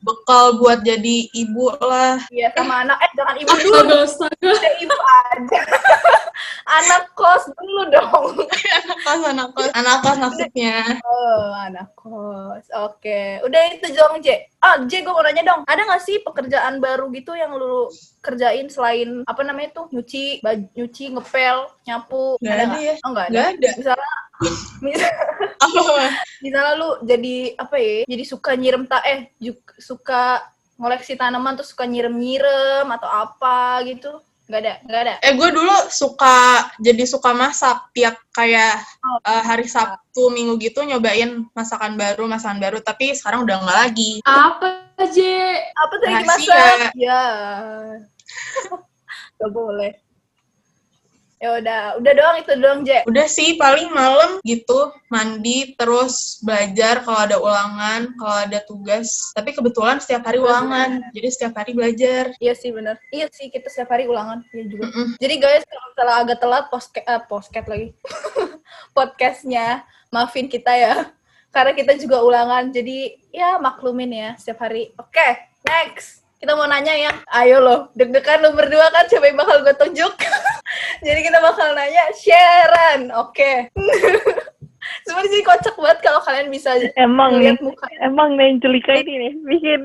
bekal 0.01 0.57
buat 0.57 0.81
jadi 0.81 1.29
ibu 1.31 1.69
lah. 1.77 2.17
Iya, 2.27 2.49
sama 2.57 2.81
anak. 2.81 2.97
Eh, 2.99 3.11
jangan 3.13 3.35
ibu 3.37 3.53
dulu. 3.53 3.77
Astaga, 4.01 4.49
astaga. 4.49 4.69
Ibu 4.81 4.97
aja. 4.97 5.61
anak 6.71 7.03
kos 7.13 7.43
dulu 7.53 7.81
dong. 7.93 8.25
anak 8.81 8.97
kos, 9.05 9.21
anak 9.23 9.47
kos, 9.53 9.69
anak 9.77 9.95
kos 10.01 10.17
maksudnya. 10.17 10.77
Oh, 11.05 11.53
anak 11.53 11.87
kos. 11.93 12.65
Oke. 12.81 13.39
Udah 13.45 13.61
itu 13.69 13.87
dong, 13.93 14.19
J. 14.19 14.50
Ah, 14.61 14.77
J, 14.85 15.01
gue 15.01 15.09
mau 15.09 15.25
nanya 15.25 15.41
dong. 15.41 15.65
Ada 15.65 15.81
nggak 15.89 16.03
sih 16.05 16.21
pekerjaan 16.21 16.77
baru 16.77 17.09
gitu 17.09 17.33
yang 17.33 17.57
lu 17.57 17.89
kerjain 18.21 18.69
selain, 18.69 19.25
apa 19.25 19.41
namanya 19.41 19.81
tuh, 19.81 19.85
nyuci, 19.89 20.37
baju, 20.45 20.69
nyuci, 20.77 21.17
ngepel, 21.17 21.57
nyapu? 21.89 22.37
Nggak 22.37 22.53
ada 22.53 22.65
nggak? 22.69 22.81
ya. 22.85 22.93
Oh, 23.01 23.09
nggak 23.09 23.25
ada. 23.25 23.33
Gak 23.33 23.49
ada. 23.49 23.69
Misalnya, 23.73 24.13
misal, 24.85 25.11
Apa? 25.65 26.05
misalnya 26.45 26.73
lu 26.77 26.89
jadi, 27.01 27.37
apa 27.57 27.75
ya, 27.81 27.97
jadi 28.05 28.23
suka 28.29 28.51
nyirem 28.53 28.85
tak, 28.85 29.01
eh, 29.09 29.33
suka 29.81 30.45
ngoleksi 30.77 31.17
tanaman 31.17 31.57
tuh 31.57 31.65
suka 31.65 31.89
nyirem-nyirem 31.89 32.85
atau 32.85 33.09
apa 33.09 33.81
gitu. 33.89 34.21
Nggak 34.49 34.61
ada, 34.65 34.73
nggak 34.85 35.01
ada. 35.05 35.13
Eh 35.21 35.33
gue 35.37 35.49
dulu 35.53 35.75
suka 35.89 36.35
jadi 36.81 37.03
suka 37.05 37.31
masak 37.33 37.77
tiap 37.93 38.17
kayak 38.33 38.81
Oh. 39.01 39.17
eh, 39.25 39.41
hari 39.41 39.65
Sabtu 39.65 40.29
Minggu 40.29 40.61
gitu 40.61 40.85
nyobain 40.85 41.41
masakan 41.57 41.97
baru 41.97 42.29
masakan 42.29 42.61
baru 42.61 42.85
tapi 42.85 43.17
sekarang 43.17 43.49
udah 43.49 43.57
nggak 43.65 43.79
lagi. 43.89 44.11
Apa, 44.21 44.85
Je? 45.09 45.57
Apa 45.73 45.93
tuh 45.97 46.05
yang 46.05 46.21
Rahasia. 46.21 46.37
dimasak? 46.37 46.77
Ya. 46.93 47.23
Gak 49.41 49.51
boleh. 49.51 49.97
Ya 51.41 51.57
udah, 51.57 51.81
udah 51.97 52.13
doang 52.13 52.37
itu 52.37 52.53
doang, 52.61 52.79
Je. 52.85 53.01
Udah 53.09 53.25
sih 53.25 53.57
paling 53.57 53.89
malam 53.89 54.37
gitu 54.45 54.93
mandi 55.09 55.73
terus 55.73 56.37
belajar 56.45 57.01
kalau 57.01 57.19
ada 57.25 57.37
ulangan 57.41 58.13
kalau 58.13 58.37
ada 58.45 58.61
tugas. 58.69 59.33
Tapi 59.33 59.57
kebetulan 59.57 59.97
setiap 59.97 60.21
hari 60.21 60.37
ulangan 60.37 61.01
jadi 61.09 61.27
setiap 61.33 61.57
hari 61.57 61.73
belajar. 61.73 62.29
Iya 62.37 62.53
sih 62.53 62.69
bener. 62.69 63.01
Iya 63.09 63.25
sih 63.33 63.49
kita 63.49 63.73
setiap 63.73 63.89
hari 63.89 64.05
ulangan. 64.05 64.45
Iya 64.53 64.69
juga. 64.69 64.85
Mm-mm. 64.85 65.07
Jadi 65.17 65.35
guys 65.41 65.65
kalau 65.65 65.85
misalnya 65.89 66.15
agak 66.21 66.37
telat 66.45 66.65
postcat 66.69 67.03
eh, 67.09 67.21
postcat 67.25 67.65
lagi. 67.65 67.87
Podcastnya 68.95 69.81
maafin 70.13 70.45
kita 70.45 70.77
ya. 70.77 71.09
Karena 71.49 71.73
kita 71.73 71.97
juga 71.97 72.21
ulangan. 72.21 72.69
Jadi 72.69 73.17
ya 73.33 73.57
maklumin 73.57 74.13
ya 74.13 74.29
setiap 74.37 74.69
hari. 74.69 74.93
Oke, 74.93 75.41
next. 75.65 76.20
Kita 76.41 76.57
mau 76.57 76.65
nanya 76.65 76.89
yang, 76.91 77.15
ayo 77.37 77.61
loh, 77.61 77.79
deg-degan 77.93 78.41
lo 78.41 78.49
berdua 78.51 78.89
kan 78.89 79.05
siapa 79.05 79.29
yang 79.29 79.37
bakal 79.37 79.61
gue 79.61 79.77
tunjuk. 79.77 80.09
Jadi 81.05 81.19
kita 81.21 81.37
bakal 81.37 81.71
nanya 81.71 82.09
Sharon, 82.11 83.13
oke. 83.13 83.69
Sebenarnya 85.05 85.29
sih 85.29 85.45
kocak 85.45 85.75
banget 85.77 85.99
kalau 86.01 86.17
kalian 86.19 86.49
bisa 86.49 86.73
Emang 86.97 87.37
nih, 87.37 87.53
lihat 87.53 87.61
muka. 87.61 87.85
emang 88.01 88.33
Nenjelika 88.33 88.97
ini 88.97 89.13
nih 89.21 89.33
bikin 89.45 89.81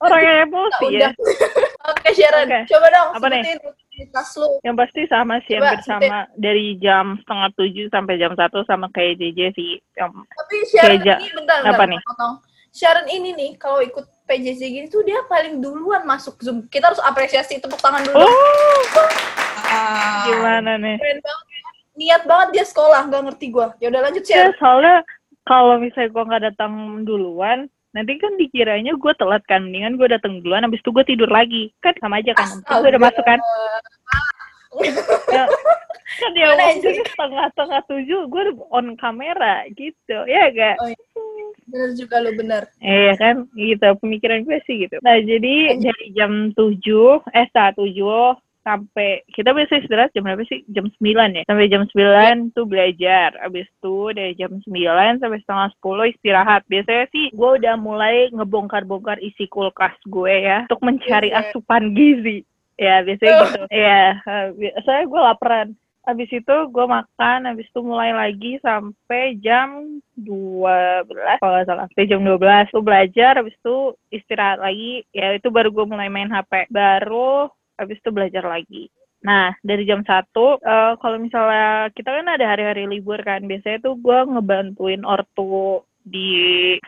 orang 0.00 0.20
yang 0.20 0.36
emosi 0.48 0.86
ya. 0.96 1.08
Oke 1.92 2.08
Sharon, 2.12 2.48
Oke. 2.48 2.60
coba 2.66 2.86
dong 2.88 3.08
Apa 3.14 3.26
nih? 3.28 3.44
sebutin 3.44 4.08
lu. 4.40 4.48
Yang 4.64 4.76
pasti 4.80 5.00
sama 5.06 5.34
sih, 5.44 5.60
Coba, 5.60 5.76
hampir 5.76 5.84
sama 5.84 6.18
dari 6.34 6.66
jam 6.80 7.20
setengah 7.20 7.48
tujuh 7.52 7.86
sampai 7.88 8.14
jam 8.16 8.32
satu 8.32 8.64
sama 8.64 8.88
kayak 8.90 9.20
JJ 9.20 9.38
sih. 9.52 9.76
Yang 9.94 10.10
Tapi 10.24 10.56
Sharon 10.66 10.88
Keja. 10.96 11.14
ini 11.20 11.30
bentar, 11.36 11.56
Apa 11.60 11.68
bentar, 11.76 11.86
nih? 11.92 12.00
potong. 12.08 12.34
Sharon 12.70 13.06
ini 13.06 13.34
nih 13.34 13.50
kalau 13.56 13.80
ikut 13.80 14.06
PJJ 14.24 14.62
gini 14.62 14.86
tuh 14.86 15.02
dia 15.02 15.18
paling 15.26 15.58
duluan 15.58 16.02
masuk 16.02 16.38
Zoom. 16.38 16.66
Kita 16.66 16.88
harus 16.88 17.02
apresiasi 17.02 17.58
tepuk 17.58 17.78
tangan 17.78 18.02
dulu. 18.02 18.22
oh, 18.22 18.80
Ah. 19.66 20.22
gimana 20.24 20.74
nih? 20.76 20.98
Keren 20.98 21.18
banget. 21.18 21.46
ya. 21.48 21.60
Niat 21.92 22.22
banget 22.24 22.48
dia 22.52 22.64
sekolah, 22.64 23.06
nggak 23.06 23.22
ngerti 23.26 23.46
gua. 23.50 23.74
Ya 23.78 23.86
udah 23.86 24.02
lanjut 24.02 24.22
Ya, 24.24 24.50
Sharon. 24.50 24.54
soalnya 24.56 24.96
kalau 25.42 25.74
misalnya 25.76 26.10
gue 26.10 26.24
nggak 26.24 26.44
datang 26.46 26.72
duluan, 27.02 27.58
nanti 27.90 28.12
kan 28.18 28.34
dikiranya 28.34 28.94
gue 28.94 29.12
telat 29.14 29.42
kan. 29.46 29.66
Mendingan 29.66 29.94
gue 29.94 30.06
datang 30.06 30.38
duluan, 30.40 30.62
habis 30.62 30.78
itu 30.78 30.90
gue 30.90 31.04
tidur 31.04 31.26
lagi. 31.26 31.74
Kan 31.80 31.94
sama 31.98 32.18
aja 32.18 32.34
kan. 32.34 32.46
Kan 32.62 32.82
gue 32.82 32.90
udah 32.90 33.02
masuk 33.02 33.24
kan. 33.24 33.38
Ya, 35.28 35.44
kan 36.18 36.30
dia 36.34 36.46
waktu 36.48 37.02
setengah-setengah 37.04 37.80
tujuh, 37.86 38.20
gue 38.26 38.40
udah 38.46 38.56
on 38.70 38.94
kamera 38.94 39.66
gitu. 39.74 40.18
Ya 40.26 40.50
gak? 40.50 40.78
Oh, 40.78 40.90
Bener 41.70 41.90
juga 41.94 42.18
lu 42.18 42.30
bener. 42.34 42.62
Iya 42.76 43.12
kan, 43.14 43.34
gitu 43.52 43.86
pemikiran 43.98 44.42
gue 44.42 44.58
sih 44.64 44.84
gitu. 44.84 44.98
Nah 45.00 45.16
jadi 45.18 45.54
dari 45.78 46.06
jam 46.12 46.50
7, 46.52 47.22
eh 47.30 47.46
setengah 47.46 47.74
7 47.78 48.34
sampai 48.60 49.24
kita 49.32 49.56
biasa 49.56 49.80
istirahat 49.80 50.12
jam 50.12 50.20
berapa 50.20 50.44
sih? 50.44 50.60
Jam 50.68 50.84
9 50.92 51.32
ya. 51.32 51.42
Sampai 51.48 51.72
jam 51.72 51.88
9 51.88 52.52
tuh 52.52 52.66
belajar. 52.66 53.32
Abis 53.40 53.64
itu 53.66 53.96
dari 54.12 54.36
jam 54.36 54.52
9 54.52 54.68
sampai 55.16 55.40
setengah 55.40 55.68
10 55.74 56.12
istirahat. 56.12 56.62
Biasanya 56.66 57.06
sih 57.08 57.32
gue 57.32 57.50
udah 57.56 57.74
mulai 57.78 58.28
ngebongkar-bongkar 58.30 59.16
isi 59.20 59.48
kulkas 59.48 59.96
gue 60.04 60.34
ya 60.44 60.68
untuk 60.68 60.82
mencari 60.82 61.30
Iya. 61.30 61.48
asupan 61.48 61.94
gizi. 61.94 62.44
Ya 62.76 63.00
biasanya 63.00 63.32
gitu. 63.44 63.60
Iya, 63.80 64.02
eh, 64.20 64.44
bi- 64.52 64.76
soalnya 64.82 65.06
gue 65.06 65.20
laparan. 65.20 65.68
Habis 66.00 66.32
itu 66.32 66.56
gue 66.72 66.86
makan, 66.88 67.44
habis 67.44 67.68
itu 67.68 67.80
mulai 67.84 68.16
lagi 68.16 68.56
sampai 68.64 69.36
jam 69.44 70.00
12 70.16 71.04
kalau 71.38 71.52
nggak 71.54 71.68
salah. 71.68 71.86
Sampai 71.92 72.08
jam 72.08 72.24
12 72.24 72.72
tuh 72.72 72.82
belajar, 72.84 73.36
habis 73.36 73.52
itu 73.52 73.76
istirahat 74.08 74.64
lagi. 74.64 75.04
Ya 75.12 75.36
itu 75.36 75.52
baru 75.52 75.68
gue 75.68 75.84
mulai 75.84 76.08
main 76.08 76.32
HP. 76.32 76.72
Baru 76.72 77.52
habis 77.76 78.00
itu 78.00 78.08
belajar 78.08 78.48
lagi. 78.48 78.88
Nah, 79.20 79.52
dari 79.60 79.84
jam 79.84 80.00
1, 80.00 80.56
eh, 80.64 80.92
kalau 80.96 81.16
misalnya 81.20 81.92
kita 81.92 82.08
kan 82.08 82.26
ada 82.32 82.44
hari-hari 82.48 82.88
libur 82.88 83.20
kan, 83.20 83.44
biasanya 83.44 83.84
tuh 83.84 84.00
gue 84.00 84.18
ngebantuin 84.24 85.04
ortu 85.04 85.84
di 86.00 86.32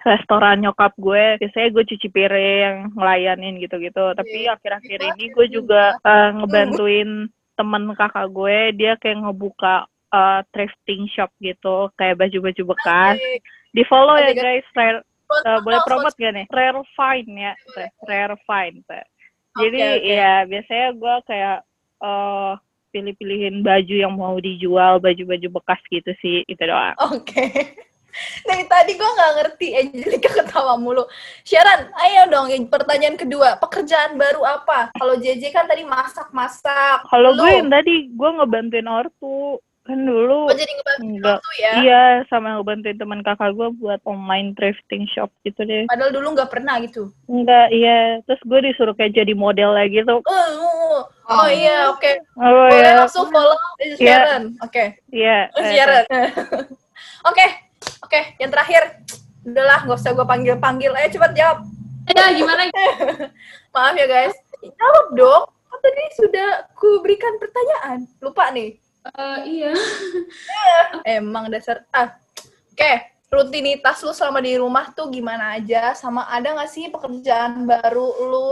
restoran 0.08 0.64
nyokap 0.64 0.96
gue. 0.96 1.36
Biasanya 1.36 1.68
gue 1.68 1.84
cuci 1.84 2.08
piring, 2.08 2.96
ngelayanin 2.96 3.60
gitu-gitu. 3.60 4.16
Tapi 4.16 4.48
akhir-akhir 4.48 4.98
ini 5.12 5.24
gue 5.36 5.46
juga 5.52 6.00
eh, 6.00 6.30
ngebantuin 6.40 7.28
temen 7.54 7.92
kakak 7.94 8.28
gue, 8.30 8.58
dia 8.76 8.92
kayak 8.96 9.22
ngebuka 9.22 9.86
eh, 10.12 10.40
thrifting 10.52 11.08
shop 11.08 11.32
gitu, 11.40 11.88
kayak 11.96 12.20
baju-baju 12.20 12.62
bekas. 12.76 13.16
Di 13.72 13.82
follow 13.88 14.20
ya 14.20 14.32
guys, 14.36 14.66
Ra- 14.76 15.04
Eh, 15.32 15.60
boleh 15.64 15.80
promote 15.88 16.12
gak 16.20 16.32
nih? 16.36 16.46
Rare 16.52 16.84
Find 16.92 17.28
ya, 17.32 17.56
teh. 17.72 17.88
Rare 18.04 18.36
Find 18.44 18.84
teh. 18.84 19.00
Jadi 19.56 19.80
Oke, 19.80 19.96
oke. 19.96 20.12
ya 20.12 20.34
biasanya 20.44 20.88
gue 20.92 21.14
kayak 21.24 21.58
eh 22.02 22.52
pilih-pilihin 22.92 23.64
baju 23.64 23.94
yang 23.96 24.12
mau 24.12 24.36
dijual, 24.36 25.00
baju-baju 25.00 25.48
bekas 25.56 25.80
gitu 25.88 26.12
sih, 26.20 26.44
itu 26.44 26.60
doang. 26.60 26.92
Oke. 27.00 27.48
Dari 28.42 28.64
tadi 28.64 28.92
gue 28.92 29.08
nggak 29.08 29.32
ngerti 29.38 29.66
Angelica 29.72 30.30
ketawa 30.34 30.76
mulu. 30.76 31.04
Sharon, 31.42 31.88
ayo 31.96 32.28
dong 32.28 32.48
yang 32.48 32.64
pertanyaan 32.66 33.16
kedua. 33.16 33.56
Pekerjaan 33.56 34.14
baru 34.14 34.42
apa? 34.42 34.92
Kalau 34.92 35.16
JJ 35.16 35.48
kan 35.50 35.64
tadi 35.64 35.82
masak-masak. 35.82 37.06
Kalau 37.06 37.32
gue 37.34 37.50
yang 37.50 37.68
tadi 37.68 38.08
gue 38.08 38.30
ngebantuin 38.32 38.86
ortu 38.86 39.56
kan 39.82 39.98
dulu 39.98 40.46
Oh, 40.46 40.54
jadi 40.54 40.70
ngebantu 40.70 41.02
Enggak. 41.02 41.38
tuh 41.42 41.54
ya? 41.58 41.72
iya 41.82 42.02
sama 42.30 42.54
ngebantuin 42.54 42.94
teman 42.94 43.18
kakak 43.18 43.50
gue 43.50 43.66
buat 43.82 43.98
online 44.06 44.54
thrifting 44.54 45.10
shop 45.10 45.26
gitu 45.42 45.66
deh. 45.66 45.90
Padahal 45.90 46.14
dulu 46.14 46.38
nggak 46.38 46.54
pernah 46.54 46.78
gitu. 46.78 47.10
Enggak, 47.26 47.66
iya. 47.74 48.22
Terus 48.22 48.38
gue 48.46 48.58
disuruh 48.62 48.94
kayak 48.94 49.18
jadi 49.18 49.34
model 49.34 49.74
lagi 49.74 50.06
tuh. 50.06 50.22
Oh, 50.22 50.48
oh, 50.62 51.02
oh 51.26 51.48
iya, 51.50 51.90
oke. 51.90 52.12
Oh 52.38 52.70
Boleh 52.70 52.78
ya, 52.78 52.94
langsung 53.02 53.26
follow 53.26 53.58
this 53.74 53.98
is 53.98 53.98
Iya. 53.98 54.06
Sharon. 54.06 54.42
Oke. 54.62 54.84
iya. 55.10 55.38
Oh, 55.50 55.58
eh, 55.58 55.70
Sharon. 55.74 56.04
Oke, 57.30 57.46
oke. 58.12 58.20
Yang 58.36 58.50
terakhir. 58.52 58.82
Udahlah, 59.42 59.78
nggak 59.88 59.98
usah 59.98 60.12
gue 60.12 60.26
panggil-panggil. 60.28 60.92
Ayo 60.92 61.08
cepat 61.08 61.32
jawab. 61.32 61.58
Ya 62.12 62.28
gimana? 62.36 62.68
Maaf 63.74 63.96
ya 63.96 64.06
guys. 64.06 64.36
Jawab 64.60 65.06
dong. 65.16 65.44
Kan 65.48 65.78
tadi 65.80 66.04
sudah 66.20 66.48
ku 66.76 67.00
berikan 67.00 67.40
pertanyaan. 67.40 68.04
Lupa 68.20 68.52
nih. 68.52 68.76
Eh, 69.02 69.38
iya. 69.48 69.72
Emang 71.08 71.50
dasar 71.50 71.82
ah. 71.90 72.14
Oke, 72.72 73.11
rutinitas 73.32 74.04
lu 74.04 74.12
selama 74.12 74.44
di 74.44 74.60
rumah 74.60 74.92
tuh 74.92 75.08
gimana 75.08 75.56
aja? 75.56 75.96
Sama 75.96 76.28
ada 76.28 76.52
nggak 76.52 76.68
sih 76.68 76.92
pekerjaan 76.92 77.64
baru 77.64 78.06
lu 78.28 78.48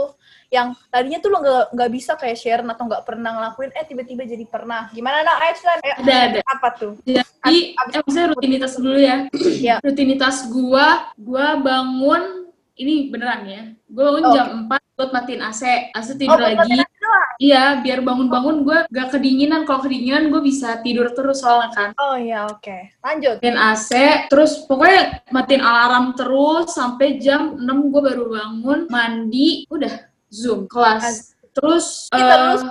yang 0.51 0.75
tadinya 0.91 1.21
tuh 1.21 1.29
lu 1.31 1.37
nggak 1.39 1.65
nggak 1.71 1.89
bisa 1.93 2.11
kayak 2.17 2.35
share 2.35 2.59
atau 2.65 2.83
nggak 2.83 3.05
pernah 3.07 3.31
ngelakuin, 3.37 3.71
eh 3.71 3.85
tiba-tiba 3.87 4.25
jadi 4.25 4.43
pernah. 4.43 4.89
Gimana 4.91 5.23
nak? 5.23 5.37
Slan. 5.55 5.79
Ayo, 5.79 5.95
Ada, 6.03 6.15
ada. 6.27 6.39
Apa 6.43 6.67
tuh? 6.75 6.93
Jadi, 7.05 7.21
Abis- 7.39 7.71
eh, 7.95 8.01
maksudnya 8.03 8.25
rutinitas 8.33 8.71
dulu 8.75 8.97
ya. 8.99 9.15
Ya. 9.61 9.75
Rutinitas 9.79 10.49
gua, 10.49 11.13
gua 11.15 11.55
bangun, 11.55 12.49
ini 12.75 13.07
beneran 13.07 13.41
ya. 13.47 13.61
Gua 13.87 14.03
bangun 14.11 14.23
Oh. 14.27 14.33
jam 14.35 14.47
4 14.67 14.90
buat 15.01 15.09
matiin 15.09 15.41
AC. 15.41 15.89
AC 15.97 16.09
tidur 16.13 16.37
buat 16.37 16.61
lagi. 16.61 16.77
Iya, 17.41 17.81
biar 17.81 18.05
bangun-bangun 18.05 18.61
gua 18.61 18.85
gak 18.93 19.17
kedinginan. 19.17 19.65
Kalau 19.65 19.81
kedinginan 19.81 20.29
gua 20.29 20.45
bisa 20.45 20.77
tidur 20.85 21.09
terus 21.17 21.41
soalnya 21.41 21.73
kan. 21.73 21.89
Oh 21.97 22.13
iya, 22.13 22.45
oke. 22.45 22.93
Lanjut. 23.01 23.41
Matiin 23.41 23.57
AC, 23.57 23.89
terus 24.29 24.61
pokoknya 24.69 25.25
matiin 25.33 25.65
alarm 25.65 26.13
terus 26.13 26.77
sampai 26.77 27.17
jam 27.17 27.57
6 27.57 27.89
gua 27.89 28.01
baru 28.13 28.25
bangun, 28.29 28.79
mandi, 28.93 29.65
udah 29.73 30.05
Zoom 30.29 30.69
kelas. 30.69 31.33
Terus 31.57 32.05
Kita 32.13 32.21
terus 32.21 32.61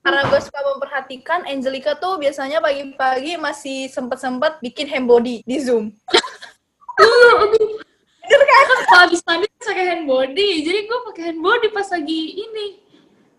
karena 0.00 0.24
gue 0.32 0.40
suka 0.40 0.60
memperhatikan 0.64 1.40
Angelica 1.44 1.92
tuh 1.92 2.16
biasanya 2.16 2.64
pagi-pagi 2.64 3.36
masih 3.36 3.84
sempet-sempet 3.92 4.64
bikin 4.64 4.88
hand 4.88 5.04
body 5.04 5.44
di 5.44 5.56
Zoom. 5.60 5.92
kan 8.24 8.78
kalau 8.86 9.00
habis 9.08 9.20
mandi 9.24 9.46
pakai 9.60 9.84
hand 9.86 10.04
body 10.04 10.50
jadi 10.62 10.78
gue 10.84 10.98
pakai 11.12 11.22
hand 11.32 11.40
body 11.40 11.68
pas 11.72 11.88
lagi 11.88 12.22
ini 12.36 12.66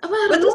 apa 0.02 0.18
Betul 0.34 0.50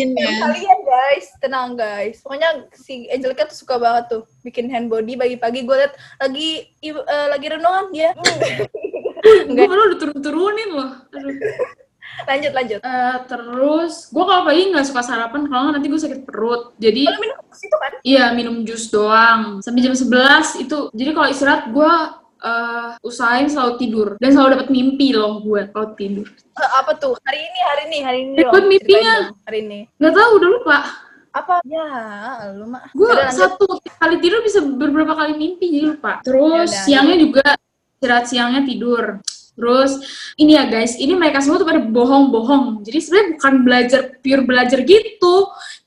ya. 0.00 0.48
kalian 0.48 0.80
guys, 0.80 1.28
tenang 1.44 1.76
guys. 1.76 2.24
Pokoknya 2.24 2.72
si 2.72 3.04
Angelica 3.12 3.44
tuh 3.44 3.60
suka 3.60 3.76
banget 3.76 4.08
tuh 4.08 4.22
bikin 4.40 4.72
hand 4.72 4.88
body 4.88 5.12
pagi-pagi. 5.12 5.68
Gue 5.68 5.76
liat 5.76 5.92
lagi 6.16 6.72
eh, 6.80 7.26
lagi 7.28 7.46
renungan 7.52 7.92
dia. 7.92 8.16
gue 9.52 9.64
baru 9.68 9.92
udah 9.92 9.98
turun-turunin 10.00 10.70
loh 10.72 10.90
Aduh. 11.12 11.36
lanjut 12.24 12.52
lanjut. 12.56 12.80
Eh, 12.80 13.16
terus 13.28 14.08
gue 14.08 14.24
kalau 14.24 14.42
pagi 14.48 14.62
nggak 14.72 14.86
suka 14.88 15.02
sarapan 15.04 15.44
kalau 15.44 15.68
nggak 15.68 15.74
nanti 15.76 15.88
gue 15.92 16.00
sakit 16.00 16.20
perut 16.24 16.72
jadi 16.80 17.12
Kalau 17.12 17.20
minum 17.20 17.38
ke 17.44 17.56
situ 17.60 17.76
kan? 17.76 17.92
iya 18.08 18.24
minum 18.32 18.64
jus 18.64 18.88
doang 18.88 19.60
sampai 19.60 19.84
jam 19.84 19.92
11 19.92 20.64
itu 20.64 20.78
jadi 20.96 21.10
kalau 21.12 21.28
istirahat 21.28 21.68
gue 21.68 21.92
eh, 22.42 22.90
usahain 23.02 23.46
selalu 23.50 23.72
tidur 23.78 24.08
dan 24.18 24.30
selalu 24.34 24.58
dapat 24.58 24.68
mimpi 24.70 25.14
loh 25.14 25.42
gue 25.42 25.66
kalau 25.70 25.94
tidur 25.94 26.28
Eh, 26.58 26.70
apa 26.74 26.90
tuh? 26.98 27.14
Hari 27.22 27.38
ini, 27.38 27.60
hari 27.62 27.82
ini, 27.86 27.98
hari 28.02 28.18
ini. 28.26 28.34
Dong. 28.42 28.66
mimpinya. 28.66 29.30
Hari 29.46 29.58
ini. 29.62 29.80
nggak 29.94 30.14
tahu 30.14 30.30
udah 30.42 30.50
lupa 30.58 30.78
Apa? 31.30 31.62
Ya, 31.62 31.86
lu 32.56 32.66
mah. 32.66 32.90
gue 32.90 33.10
satu 33.30 33.78
kali 33.78 34.18
tidur 34.18 34.42
bisa 34.42 34.58
beberapa 34.64 35.14
kali 35.14 35.38
mimpi 35.38 35.70
jadi 35.70 35.86
lupa 35.94 36.18
terus 36.26 36.72
Yaudah, 36.72 36.82
siangnya 36.82 37.16
juga 37.20 37.46
istirahat 37.94 38.26
siangnya 38.26 38.62
tidur 38.66 39.04
terus 39.58 39.92
ini 40.38 40.54
ya 40.54 40.70
guys 40.70 40.94
ini 41.02 41.18
mereka 41.18 41.42
semua 41.42 41.58
tuh 41.58 41.66
pada 41.66 41.82
bohong-bohong 41.82 42.86
jadi 42.86 42.98
sebenarnya 43.02 43.28
bukan 43.34 43.54
belajar 43.66 44.00
pure 44.22 44.42
belajar 44.46 44.78
gitu 44.86 45.36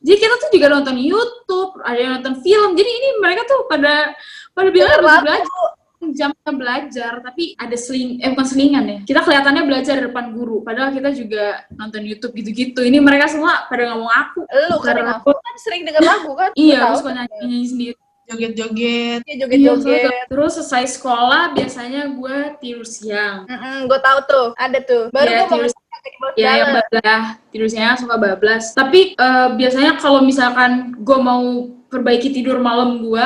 jadi 0.03 0.17
kita 0.19 0.33
tuh 0.43 0.49
juga 0.51 0.67
nonton 0.75 0.95
YouTube 0.99 1.71
ada 1.83 1.99
yang 1.99 2.11
nonton 2.19 2.35
film 2.43 2.75
jadi 2.75 2.91
ini 2.91 3.09
mereka 3.23 3.47
tuh 3.47 3.71
pada 3.71 4.11
pada 4.51 4.69
bilang 4.75 4.99
banget. 4.99 5.23
belajar 5.23 5.70
jamnya 6.11 6.51
belajar 6.51 7.19
tapi 7.19 7.55
ada 7.55 7.73
seling 7.73 8.17
eh 8.17 8.29
bukan 8.29 8.45
selingan 8.45 8.83
ya 8.83 8.97
kita 9.03 9.19
kelihatannya 9.21 9.63
belajar 9.63 9.93
di 9.95 10.03
depan 10.05 10.31
guru 10.31 10.61
padahal 10.61 10.89
kita 10.89 11.09
juga 11.11 11.43
nonton 11.71 12.01
YouTube 12.01 12.33
gitu-gitu 12.33 12.81
ini 12.81 12.97
mereka 12.97 13.27
semua 13.27 13.65
pada 13.65 13.89
ngomong 13.89 14.09
aku 14.09 14.41
Lu 14.43 14.77
kan 14.77 14.95
aku 14.99 15.31
kan 15.31 15.55
sering 15.57 15.81
denger 15.83 16.01
lagu 16.01 16.31
kan? 16.33 16.49
iya 16.59 16.77
aku 16.83 16.87
tahu. 16.87 16.99
suka 17.01 17.11
nyanyi 17.17 17.61
sendiri 17.63 17.97
Joget-joget. 18.31 19.19
Iya, 19.21 19.27
Iya, 19.27 19.35
joget-joget. 19.43 20.25
terus 20.25 20.51
selesai 20.55 20.95
sekolah 20.95 21.51
biasanya 21.51 22.07
gue 22.09 22.37
tidur 22.57 22.87
siang. 22.87 23.43
gue 23.83 23.99
tahu 23.99 24.19
tuh, 24.23 24.47
ada 24.55 24.79
tuh. 24.79 25.11
Baru 25.11 25.27
Iya, 25.27 25.39
gue 25.41 25.47
mau 25.51 25.59
tidur- 25.59 26.35
Ya 26.39 26.51
yang 26.55 26.71
jalan. 26.71 26.75
bablas, 26.79 27.23
tidur 27.51 27.67
siang 27.67 27.95
suka 27.99 28.15
bablas. 28.15 28.71
Tapi 28.71 29.13
eh, 29.13 29.47
biasanya 29.51 29.99
kalau 29.99 30.23
misalkan 30.23 30.95
gue 30.95 31.17
mau 31.19 31.43
perbaiki 31.91 32.31
tidur 32.31 32.55
malam 32.57 33.03
gue, 33.03 33.25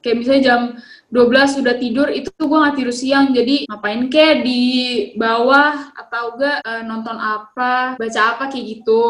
kayak 0.00 0.16
misalnya 0.16 0.42
jam 0.44 0.60
12 1.14 1.56
sudah 1.62 1.78
tidur, 1.78 2.10
itu 2.10 2.26
tuh 2.34 2.50
gue 2.50 2.58
nggak 2.58 2.74
tidur 2.74 2.90
siang. 2.90 3.30
Jadi 3.30 3.70
ngapain 3.70 4.10
kek 4.10 4.42
di 4.42 4.62
bawah 5.14 5.94
atau 5.94 6.34
enggak 6.34 6.58
eh, 6.60 6.82
nonton 6.82 7.14
apa, 7.14 7.94
baca 7.94 8.20
apa 8.34 8.50
kayak 8.50 8.66
gitu. 8.82 9.04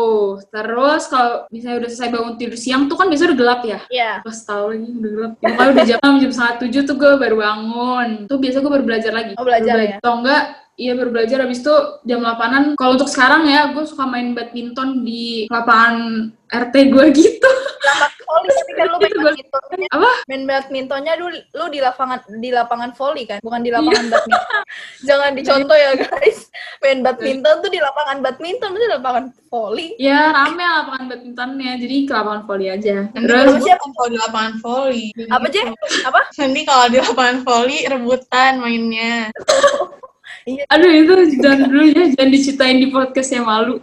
Terus 0.53 1.09
kalau 1.09 1.49
misalnya 1.49 1.81
udah 1.81 1.91
selesai 1.91 2.13
bangun 2.13 2.35
tidur 2.37 2.61
siang 2.61 2.87
tuh 2.87 3.01
kan 3.01 3.09
biasanya 3.09 3.33
udah 3.33 3.41
gelap 3.41 3.61
ya. 3.65 3.79
Iya. 3.89 4.13
pas 4.21 4.37
tahu 4.37 4.65
lagi 4.75 4.91
udah 4.93 5.11
gelap 5.17 5.33
ya, 5.35 5.47
pokoknya 5.49 5.71
udah 5.73 5.85
jam 5.87 6.13
jam 6.21 6.31
setengah 6.31 6.57
tujuh 6.61 6.83
tuh 6.85 6.97
gue 6.97 7.13
baru 7.17 7.37
bangun 7.41 8.09
tuh 8.29 8.37
biasa 8.37 8.57
gue 8.61 8.73
baru 8.73 8.85
belajar 8.85 9.13
lagi 9.13 9.33
Oh, 9.35 9.45
belajar 9.47 9.75
Baru 9.75 9.89
ya? 9.89 9.97
atau 9.99 10.13
enggak 10.21 10.43
iya 10.77 10.93
baru 10.93 11.11
belajar 11.11 11.39
habis 11.41 11.61
itu 11.61 11.75
jam 12.03 12.19
8an 12.21 12.75
kalau 12.75 12.95
untuk 12.95 13.07
sekarang 13.07 13.45
ya 13.45 13.71
gue 13.71 13.85
suka 13.85 14.05
main 14.05 14.33
badminton 14.33 15.03
di 15.03 15.47
lapangan 15.47 16.29
RT 16.47 16.75
gue 16.89 17.07
gitu 17.13 17.51
Lapangan 17.85 18.17
volley 18.25 18.51
ketika 18.57 18.83
lu 18.83 18.97
main 18.97 19.05
Itu 19.05 19.15
gua- 19.15 19.27
badmintonnya. 19.29 19.89
apa 19.93 20.11
Main 20.25 20.43
badmintonnya 20.45 21.13
lu, 21.15 21.27
lu 21.31 21.65
di 21.69 21.79
lapangan 21.79 22.19
di 22.35 22.49
lapangan 22.49 22.91
volley 22.93 23.25
kan, 23.25 23.39
bukan 23.39 23.61
di 23.61 23.69
Iya. 23.69 23.77
lapangan 23.77 24.07
badminton. 24.09 24.55
Jangan 25.09 25.31
dicontoh 25.35 25.77
ya 25.77 25.91
guys. 25.95 26.39
Main 26.81 26.99
badminton 27.01 27.55
tuh 27.61 27.69
di 27.69 27.79
lapangan 27.79 28.19
badminton, 28.19 28.71
itu 28.73 28.81
di 28.81 28.91
lapangan 28.91 29.25
volley. 29.47 29.89
ya 29.97 30.33
rame 30.33 30.65
lapangan 30.65 31.05
badmintonnya 31.07 31.71
jadi 31.77 31.97
ke 32.03 32.13
lapangan 32.13 32.43
volley 32.43 32.69
aja 32.69 32.97
terus 33.13 33.61
siapa? 33.61 33.85
kalau 33.87 34.09
di 34.09 34.19
lapangan 34.19 34.55
volley. 34.59 35.05
Apa 35.29 35.45
Gitu. 35.45 35.55
Jeh? 35.55 35.67
Apa? 36.03 36.21
Nanti 36.35 36.61
kalau 36.65 36.85
di 36.89 36.99
lapangan 36.99 37.39
volley 37.43 37.79
rebutan 37.85 38.53
mainnya. 38.59 39.29
aduh 40.45 40.91
itu 40.93 41.13
jangan 41.41 41.67
dulu 41.67 41.85
ya 41.89 42.05
jangan 42.13 42.31
diceritain 42.31 42.79
di 42.79 42.89
podcast 42.89 43.31
yang 43.33 43.45
malu 43.45 43.81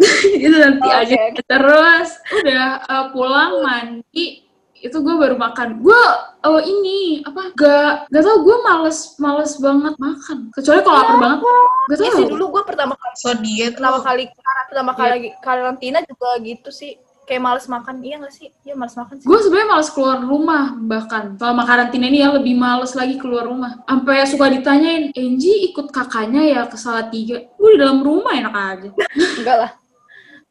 itu 0.40 0.56
nanti 0.56 0.80
Oke, 0.82 0.96
aja 0.96 1.16
oke. 1.28 1.40
terus 1.44 2.08
udah 2.32 2.66
uh, 2.88 3.04
pulang 3.12 3.60
mandi 3.60 4.48
itu 4.74 4.96
gue 4.96 5.12
baru 5.12 5.36
makan 5.36 5.84
gue 5.84 6.02
oh 6.40 6.56
ini 6.56 7.20
apa 7.20 7.52
gak 7.52 8.08
gak 8.08 8.22
tau 8.24 8.40
gue 8.40 8.56
males 8.64 9.12
males 9.20 9.52
banget 9.60 9.92
makan 10.00 10.48
kecuali 10.56 10.80
kalau 10.80 10.96
lapar 10.96 11.16
banget 11.20 11.38
gak 11.44 11.52
Iya 11.92 12.00
tau 12.00 12.16
sih 12.16 12.26
dulu 12.26 12.44
gue 12.48 12.62
pertama 12.64 12.94
kali 12.96 13.14
So 13.14 13.30
diet 13.36 13.72
pertama 13.76 14.00
lu. 14.00 14.04
kali 14.08 14.24
pertama 14.72 14.90
Iya. 14.90 14.96
kali 14.96 15.18
karantina 15.44 15.98
juga 16.00 16.28
gitu 16.40 16.70
sih. 16.72 16.96
Kayak 17.30 17.46
males 17.46 17.66
makan, 17.70 18.02
iya 18.02 18.18
gak 18.18 18.34
sih? 18.34 18.50
Iya 18.66 18.74
males 18.74 18.98
makan 18.98 19.14
sih. 19.22 19.26
gue 19.30 19.38
sebenarnya 19.38 19.68
males 19.70 19.90
keluar 19.94 20.18
rumah 20.18 20.74
bahkan. 20.82 21.38
Selama 21.38 21.62
karantina 21.62 22.10
ini 22.10 22.26
ya 22.26 22.34
lebih 22.34 22.58
males 22.58 22.90
lagi 22.98 23.22
keluar 23.22 23.46
rumah. 23.46 23.78
Sampai 23.86 24.26
suka 24.26 24.50
ditanyain 24.50 25.14
Enji 25.14 25.70
ikut 25.70 25.94
kakaknya 25.94 26.42
ya 26.42 26.62
ke 26.66 26.74
Salatiga 26.74 27.38
gue 27.46 27.68
di 27.70 27.78
dalam 27.78 28.02
rumah 28.02 28.34
enak 28.34 28.50
aja. 28.50 28.90
Enggak 29.38 29.56
lah. 29.62 29.72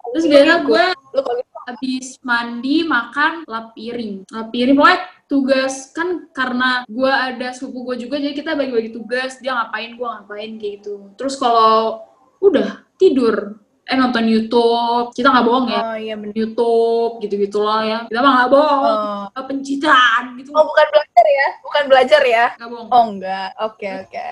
terus 0.09 0.25
biasa 0.25 0.53
gue 0.63 0.83
Lu 1.13 1.19
kalau 1.21 1.37
gitu. 1.43 1.57
habis 1.67 2.07
mandi 2.23 2.87
makan 2.87 3.43
lap 3.43 3.75
piring. 3.75 4.23
Lap 4.31 4.47
piring 4.47 4.75
pokoknya 4.79 4.99
tugas. 5.27 5.73
Kan 5.91 6.31
karena 6.31 6.87
gue 6.87 7.11
ada 7.11 7.51
sepupu 7.51 7.91
gue 7.91 8.07
juga 8.07 8.23
jadi 8.23 8.31
kita 8.31 8.55
bagi-bagi 8.55 8.95
tugas. 8.95 9.35
Dia 9.43 9.51
ngapain 9.51 9.99
gue 9.99 10.07
ngapain 10.07 10.51
kayak 10.55 10.73
gitu. 10.79 11.11
Terus 11.19 11.35
kalau 11.35 12.07
udah 12.39 12.87
tidur 12.95 13.59
eh 13.89 13.97
nonton 13.97 14.23
YouTube. 14.29 15.09
Kita 15.17 15.33
nggak 15.33 15.45
bohong 15.49 15.67
ya. 15.73 15.81
Oh 15.81 15.97
iya 15.97 16.13
bener. 16.13 16.33
YouTube 16.37 17.25
gitu-gitu 17.25 17.57
loh 17.57 17.81
ya. 17.81 18.05
Kita 18.05 18.21
mah 18.21 18.31
nggak 18.37 18.51
bohong. 18.53 18.85
Oh. 19.33 19.43
Pencitraan 19.49 20.37
gitu. 20.37 20.53
oh 20.53 20.63
bukan 20.69 20.87
belajar 20.93 21.25
ya? 21.25 21.47
Bukan 21.65 21.83
belajar 21.89 22.21
ya? 22.21 22.45
Nggak 22.61 22.69
bohong. 22.69 22.89
Oh 22.93 23.03
enggak, 23.09 23.49
oke 23.57 23.89
oke. 24.05 24.25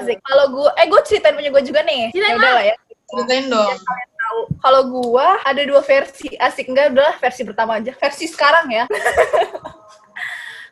Asik. 0.00 0.16
Kalau 0.24 0.44
gue, 0.48 0.68
eh 0.80 0.86
gue 0.88 1.00
ceritain 1.04 1.36
punya 1.36 1.50
gue 1.52 1.62
juga 1.62 1.80
nih. 1.84 2.08
Ceritain, 2.16 2.32
Ya 2.32 2.40
udah 2.40 2.52
lah 2.56 2.64
ya. 2.64 2.76
Ceritain 3.06 3.46
dong. 3.52 3.76
Tahu. 4.26 4.40
Kalau 4.64 4.82
gue 4.88 5.28
ada 5.44 5.62
dua 5.68 5.82
versi. 5.84 6.28
Asik 6.40 6.72
enggak? 6.72 6.96
Udah 6.96 7.12
versi 7.20 7.42
pertama 7.44 7.76
aja. 7.76 7.92
Versi 7.92 8.24
sekarang 8.24 8.66
ya. 8.72 8.84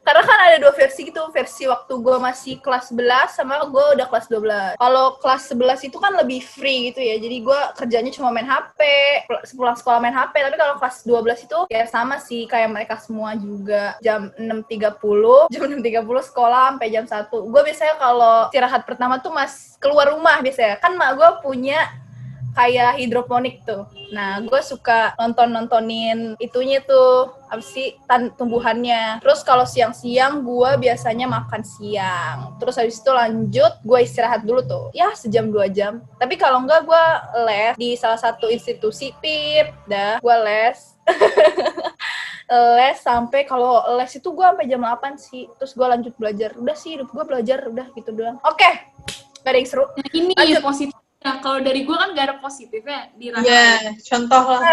Karena 0.05 0.23
kan 0.23 0.39
ada 0.39 0.57
dua 0.61 0.73
versi 0.77 1.09
gitu, 1.09 1.33
versi 1.33 1.65
waktu 1.65 1.93
gue 1.97 2.17
masih 2.21 2.61
kelas 2.61 2.93
11 2.93 3.41
sama 3.41 3.65
gue 3.65 3.85
udah 3.97 4.07
kelas 4.13 4.29
12. 4.29 4.77
Kalau 4.77 5.17
kelas 5.19 5.43
11 5.49 5.89
itu 5.89 5.97
kan 5.97 6.13
lebih 6.13 6.45
free 6.45 6.93
gitu 6.93 7.01
ya, 7.01 7.17
jadi 7.17 7.37
gue 7.41 7.61
kerjanya 7.81 8.13
cuma 8.13 8.29
main 8.29 8.45
HP, 8.45 8.81
pulang 9.57 9.75
sekolah 9.75 9.99
main 10.05 10.13
HP, 10.13 10.35
tapi 10.45 10.57
kalau 10.61 10.75
kelas 10.77 10.97
12 11.09 11.49
itu 11.49 11.59
ya 11.73 11.89
sama 11.89 12.21
sih 12.21 12.45
kayak 12.45 12.69
mereka 12.69 13.01
semua 13.01 13.33
juga. 13.41 13.97
Jam 14.05 14.29
6.30, 14.37 15.01
jam 15.57 15.63
6.30 15.73 16.31
sekolah 16.31 16.65
sampai 16.77 16.89
jam 16.93 17.05
1. 17.09 17.33
Gue 17.33 17.63
biasanya 17.65 17.95
kalau 17.97 18.37
istirahat 18.53 18.83
pertama 18.85 19.17
tuh 19.25 19.33
mas 19.33 19.81
keluar 19.81 20.13
rumah 20.13 20.37
biasanya. 20.45 20.77
Kan 20.85 21.01
mak 21.01 21.17
gue 21.17 21.31
punya 21.41 22.04
kayak 22.55 22.97
hidroponik 23.03 23.67
tuh. 23.67 23.85
Nah, 24.15 24.39
gue 24.41 24.61
suka 24.63 25.13
nonton-nontonin 25.19 26.39
itunya 26.39 26.79
tuh, 26.87 27.35
apa 27.51 27.61
sih, 27.61 27.99
tan 28.07 28.31
tumbuhannya. 28.39 29.19
Terus 29.21 29.43
kalau 29.43 29.67
siang-siang 29.67 30.47
gue 30.47 30.71
biasanya 30.79 31.27
makan 31.27 31.67
siang. 31.67 32.55
Terus 32.63 32.79
habis 32.79 33.03
itu 33.03 33.11
lanjut, 33.11 33.73
gue 33.83 33.99
istirahat 34.01 34.47
dulu 34.47 34.63
tuh. 34.63 34.85
Ya, 34.95 35.11
sejam 35.19 35.51
dua 35.51 35.67
jam. 35.67 36.01
Tapi 36.17 36.39
kalau 36.39 36.63
enggak, 36.63 36.87
gue 36.87 37.05
les 37.45 37.75
di 37.75 37.99
salah 37.99 38.19
satu 38.19 38.47
institusi 38.47 39.11
PIP. 39.19 39.75
Dah, 39.91 40.23
gue 40.23 40.37
les. 40.47 40.79
les 42.79 42.97
sampai 43.03 43.45
kalau 43.45 43.83
les 43.99 44.11
itu 44.15 44.29
gue 44.31 44.47
sampai 44.47 44.71
jam 44.71 44.81
8 44.87 45.19
sih. 45.19 45.51
Terus 45.59 45.75
gue 45.75 45.87
lanjut 45.91 46.15
belajar. 46.15 46.55
Udah 46.55 46.77
sih, 46.79 46.95
hidup 46.95 47.11
gue 47.11 47.25
belajar. 47.27 47.67
Udah 47.67 47.91
gitu 47.99 48.15
doang. 48.15 48.39
Oke, 48.47 48.71
gak 49.43 49.51
ada 49.51 49.59
yang 49.59 49.69
seru. 49.69 49.85
Nah, 49.91 50.09
ini 50.15 50.33
Lanjut. 50.39 50.63
positif. 50.63 51.04
Nah, 51.25 51.41
kalau 51.41 51.59
dari 51.65 51.89
gue 51.89 51.97
kan 51.97 52.13
gak 52.13 52.27
ada 52.29 52.37
positifnya 52.39 53.09
di. 53.17 53.33
Iya, 53.33 53.97
contoh 54.05 54.45
lah. 54.45 54.63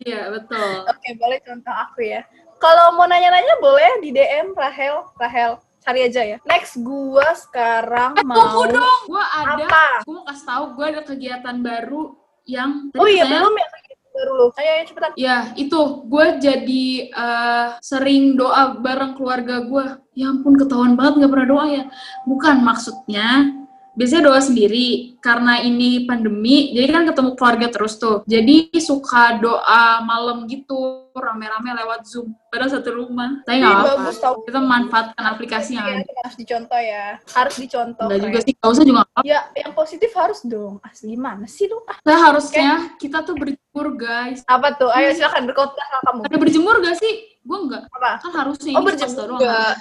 Iya, 0.00 0.32
betul. 0.32 0.88
Oke, 0.88 1.12
boleh 1.20 1.44
contoh 1.44 1.74
aku 1.76 2.00
ya. 2.00 2.24
Kalau 2.56 2.96
mau 2.96 3.04
nanya-nanya 3.04 3.60
boleh 3.60 4.00
di 4.00 4.16
DM 4.16 4.56
Rahel, 4.56 5.04
Rahel 5.20 5.60
cari 5.84 6.08
aja 6.08 6.24
ya. 6.24 6.40
Next 6.48 6.80
gua 6.80 7.36
sekarang 7.36 8.16
Eh, 8.16 8.24
mau 8.24 8.64
tunggu 8.64 8.80
dong. 8.80 9.00
Gue 9.12 9.20
ada. 9.20 9.60
apa? 9.60 9.84
Gue 10.08 10.14
mau 10.16 10.24
kasih 10.24 10.46
tahu 10.48 10.64
gue 10.72 10.86
ada 10.88 11.02
kegiatan 11.04 11.56
baru 11.60 12.16
yang... 12.48 12.88
Oh 12.96 13.04
iya, 13.04 13.28
belum 13.28 13.52
ya 13.52 13.66
baru 14.10 14.32
lu. 14.36 14.46
Ayo, 14.58 14.70
ayo 14.76 14.82
cepetan. 14.88 15.10
Ya, 15.16 15.36
itu. 15.56 15.80
Gue 16.08 16.26
jadi 16.40 16.86
eh, 17.12 17.68
sering 17.84 18.40
doa 18.40 18.76
bareng 18.80 19.16
keluarga 19.16 19.60
gue. 19.64 19.84
Ya 20.16 20.32
ampun, 20.32 20.56
ketahuan 20.56 20.96
banget 20.96 21.24
gak 21.24 21.32
pernah 21.32 21.48
doa 21.48 21.64
ya. 21.68 21.84
Bukan 22.24 22.56
maksudnya, 22.64 23.59
biasanya 23.92 24.22
doa 24.26 24.40
sendiri. 24.40 24.88
Karena 25.20 25.60
ini 25.60 26.04
pandemi, 26.04 26.72
jadi 26.72 26.88
kan 26.88 27.04
ketemu 27.04 27.30
keluarga 27.34 27.66
terus 27.68 27.94
tuh. 27.94 28.24
Jadi 28.24 28.72
suka 28.74 29.36
doa 29.36 30.00
malam 30.00 30.44
gitu, 30.44 31.04
rame-rame 31.12 31.76
lewat 31.76 32.04
Zoom. 32.04 32.32
Padahal 32.48 32.72
satu 32.72 32.90
rumah. 32.96 33.44
Tapi 33.44 33.60
Ih, 33.60 33.62
nggak 33.62 34.16
tau. 34.16 34.40
Kita 34.42 34.58
memanfaatkan 34.58 35.24
aplikasi 35.26 35.76
yang 35.76 35.86
Ya, 35.86 35.94
ada. 36.00 36.12
harus 36.24 36.36
dicontoh 36.36 36.80
ya. 36.80 37.04
Harus 37.30 37.56
dicontoh. 37.56 38.06
Enggak 38.06 38.20
juga 38.22 38.38
sih, 38.40 38.52
gak 38.54 38.70
usah 38.70 38.82
juga 38.82 38.96
nggak 38.96 39.08
apa-apa. 39.12 39.28
Ya, 39.28 39.40
yang 39.54 39.72
positif 39.72 40.10
harus 40.14 40.40
dong. 40.42 40.74
Asli 40.80 41.06
gimana 41.10 41.44
sih 41.44 41.66
lu? 41.66 41.78
Ah, 41.84 41.96
Nah, 42.00 42.18
harusnya 42.26 42.68
kita 42.96 43.22
tuh 43.22 43.36
berjemur, 43.36 43.86
guys. 43.94 44.40
apa 44.46 44.74
tuh? 44.74 44.88
Ayo 44.90 45.12
silakan 45.12 45.44
berkhotbah 45.46 45.86
lah 45.86 46.00
kamu. 46.02 46.20
Ada 46.26 46.36
berjemur 46.38 46.74
gak 46.80 46.96
sih? 46.96 47.12
Gue 47.40 47.58
enggak. 47.60 47.84
Apa? 47.90 48.10
Kan 48.18 48.32
harusnya 48.34 48.72
Oh, 48.74 48.82
berjemur. 48.82 49.28
Enggak. 49.36 49.72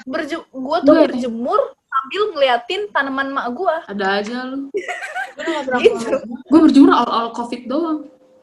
Gua 0.51 0.77
tuh 0.79 0.93
Gue- 0.93 1.03
berjemur 1.07 1.59
sambil 1.99 2.23
ngeliatin 2.31 2.81
tanaman 2.95 3.35
mak 3.35 3.51
gua. 3.51 3.83
Ada 3.91 4.23
aja 4.23 4.47
lu. 4.47 4.71
Gue 5.39 5.79
Gitu. 5.83 6.15
Gue 6.51 6.59
berjemur 6.67 6.91
awal-awal 6.91 7.31
covid 7.31 7.63
doang. 7.67 7.99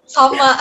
Sama. 0.09 0.57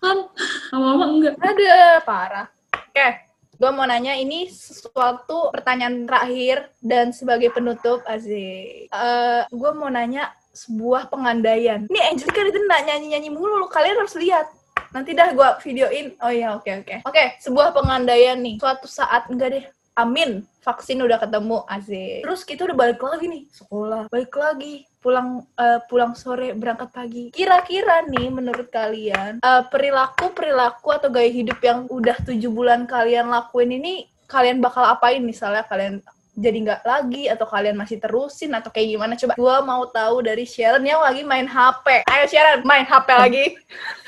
Kan 0.00 0.28
lama-lama 0.72 1.04
enggak. 1.16 1.34
Ada 1.40 2.02
parah. 2.04 2.46
Oke, 2.92 3.08
gue 3.56 3.70
mau 3.72 3.88
nanya 3.88 4.12
ini 4.12 4.52
sesuatu 4.52 5.48
pertanyaan 5.48 6.04
terakhir 6.04 6.68
dan 6.84 7.08
sebagai 7.16 7.48
penutup 7.56 8.04
Aziz. 8.04 8.90
Eh 8.92 9.42
gue 9.48 9.70
mau 9.72 9.88
nanya 9.88 10.32
sebuah 10.52 11.08
pengandaian. 11.08 11.88
Ini 11.88 12.00
Angelica 12.12 12.40
itu 12.44 12.60
nggak 12.60 12.82
nyanyi-nyanyi 12.84 13.30
mulu, 13.32 13.64
lu 13.64 13.68
kalian 13.72 13.96
harus 13.96 14.12
lihat. 14.20 14.52
Nanti 14.92 15.16
dah 15.16 15.32
gue 15.32 15.48
videoin. 15.64 16.12
Oh 16.20 16.28
iya, 16.28 16.52
oke 16.52 16.68
oke. 16.84 17.08
Oke, 17.08 17.40
sebuah 17.40 17.72
pengandaian 17.72 18.36
nih. 18.36 18.60
Suatu 18.60 18.84
saat 18.84 19.24
enggak 19.32 19.56
deh. 19.56 19.64
Amin, 19.92 20.48
vaksin 20.64 21.04
udah 21.04 21.20
ketemu 21.20 21.68
Aziz. 21.68 22.24
Terus 22.24 22.42
kita 22.48 22.64
udah 22.64 22.76
balik 22.76 23.00
lagi 23.04 23.28
nih 23.28 23.44
sekolah, 23.52 24.08
balik 24.08 24.32
lagi 24.32 24.88
pulang 25.04 25.44
eh, 25.60 25.84
pulang 25.84 26.16
sore 26.16 26.56
berangkat 26.56 26.88
pagi. 26.88 27.24
Kira-kira 27.28 28.00
nih 28.08 28.32
menurut 28.32 28.72
kalian 28.72 29.44
eh, 29.44 29.62
perilaku 29.68 30.32
perilaku 30.32 30.96
atau 30.96 31.12
gaya 31.12 31.28
hidup 31.28 31.60
yang 31.60 31.84
udah 31.92 32.16
tujuh 32.24 32.48
bulan 32.48 32.88
kalian 32.88 33.28
lakuin 33.28 33.76
ini 33.76 34.08
kalian 34.32 34.64
bakal 34.64 34.80
apain 34.88 35.20
misalnya 35.20 35.68
kalian 35.68 36.00
jadi 36.32 36.56
nggak 36.64 36.82
lagi 36.88 37.28
atau 37.28 37.44
kalian 37.44 37.76
masih 37.76 38.00
terusin 38.00 38.56
atau 38.56 38.72
kayak 38.72 38.96
gimana 38.96 39.12
coba 39.20 39.36
gua 39.36 39.60
mau 39.60 39.84
tahu 39.84 40.24
dari 40.24 40.48
Sharon 40.48 40.80
yang 40.80 41.04
lagi 41.04 41.20
main 41.28 41.44
HP 41.44 42.08
ayo 42.08 42.24
Sharon 42.24 42.64
main 42.64 42.88
HP 42.88 43.08
lagi 43.12 43.44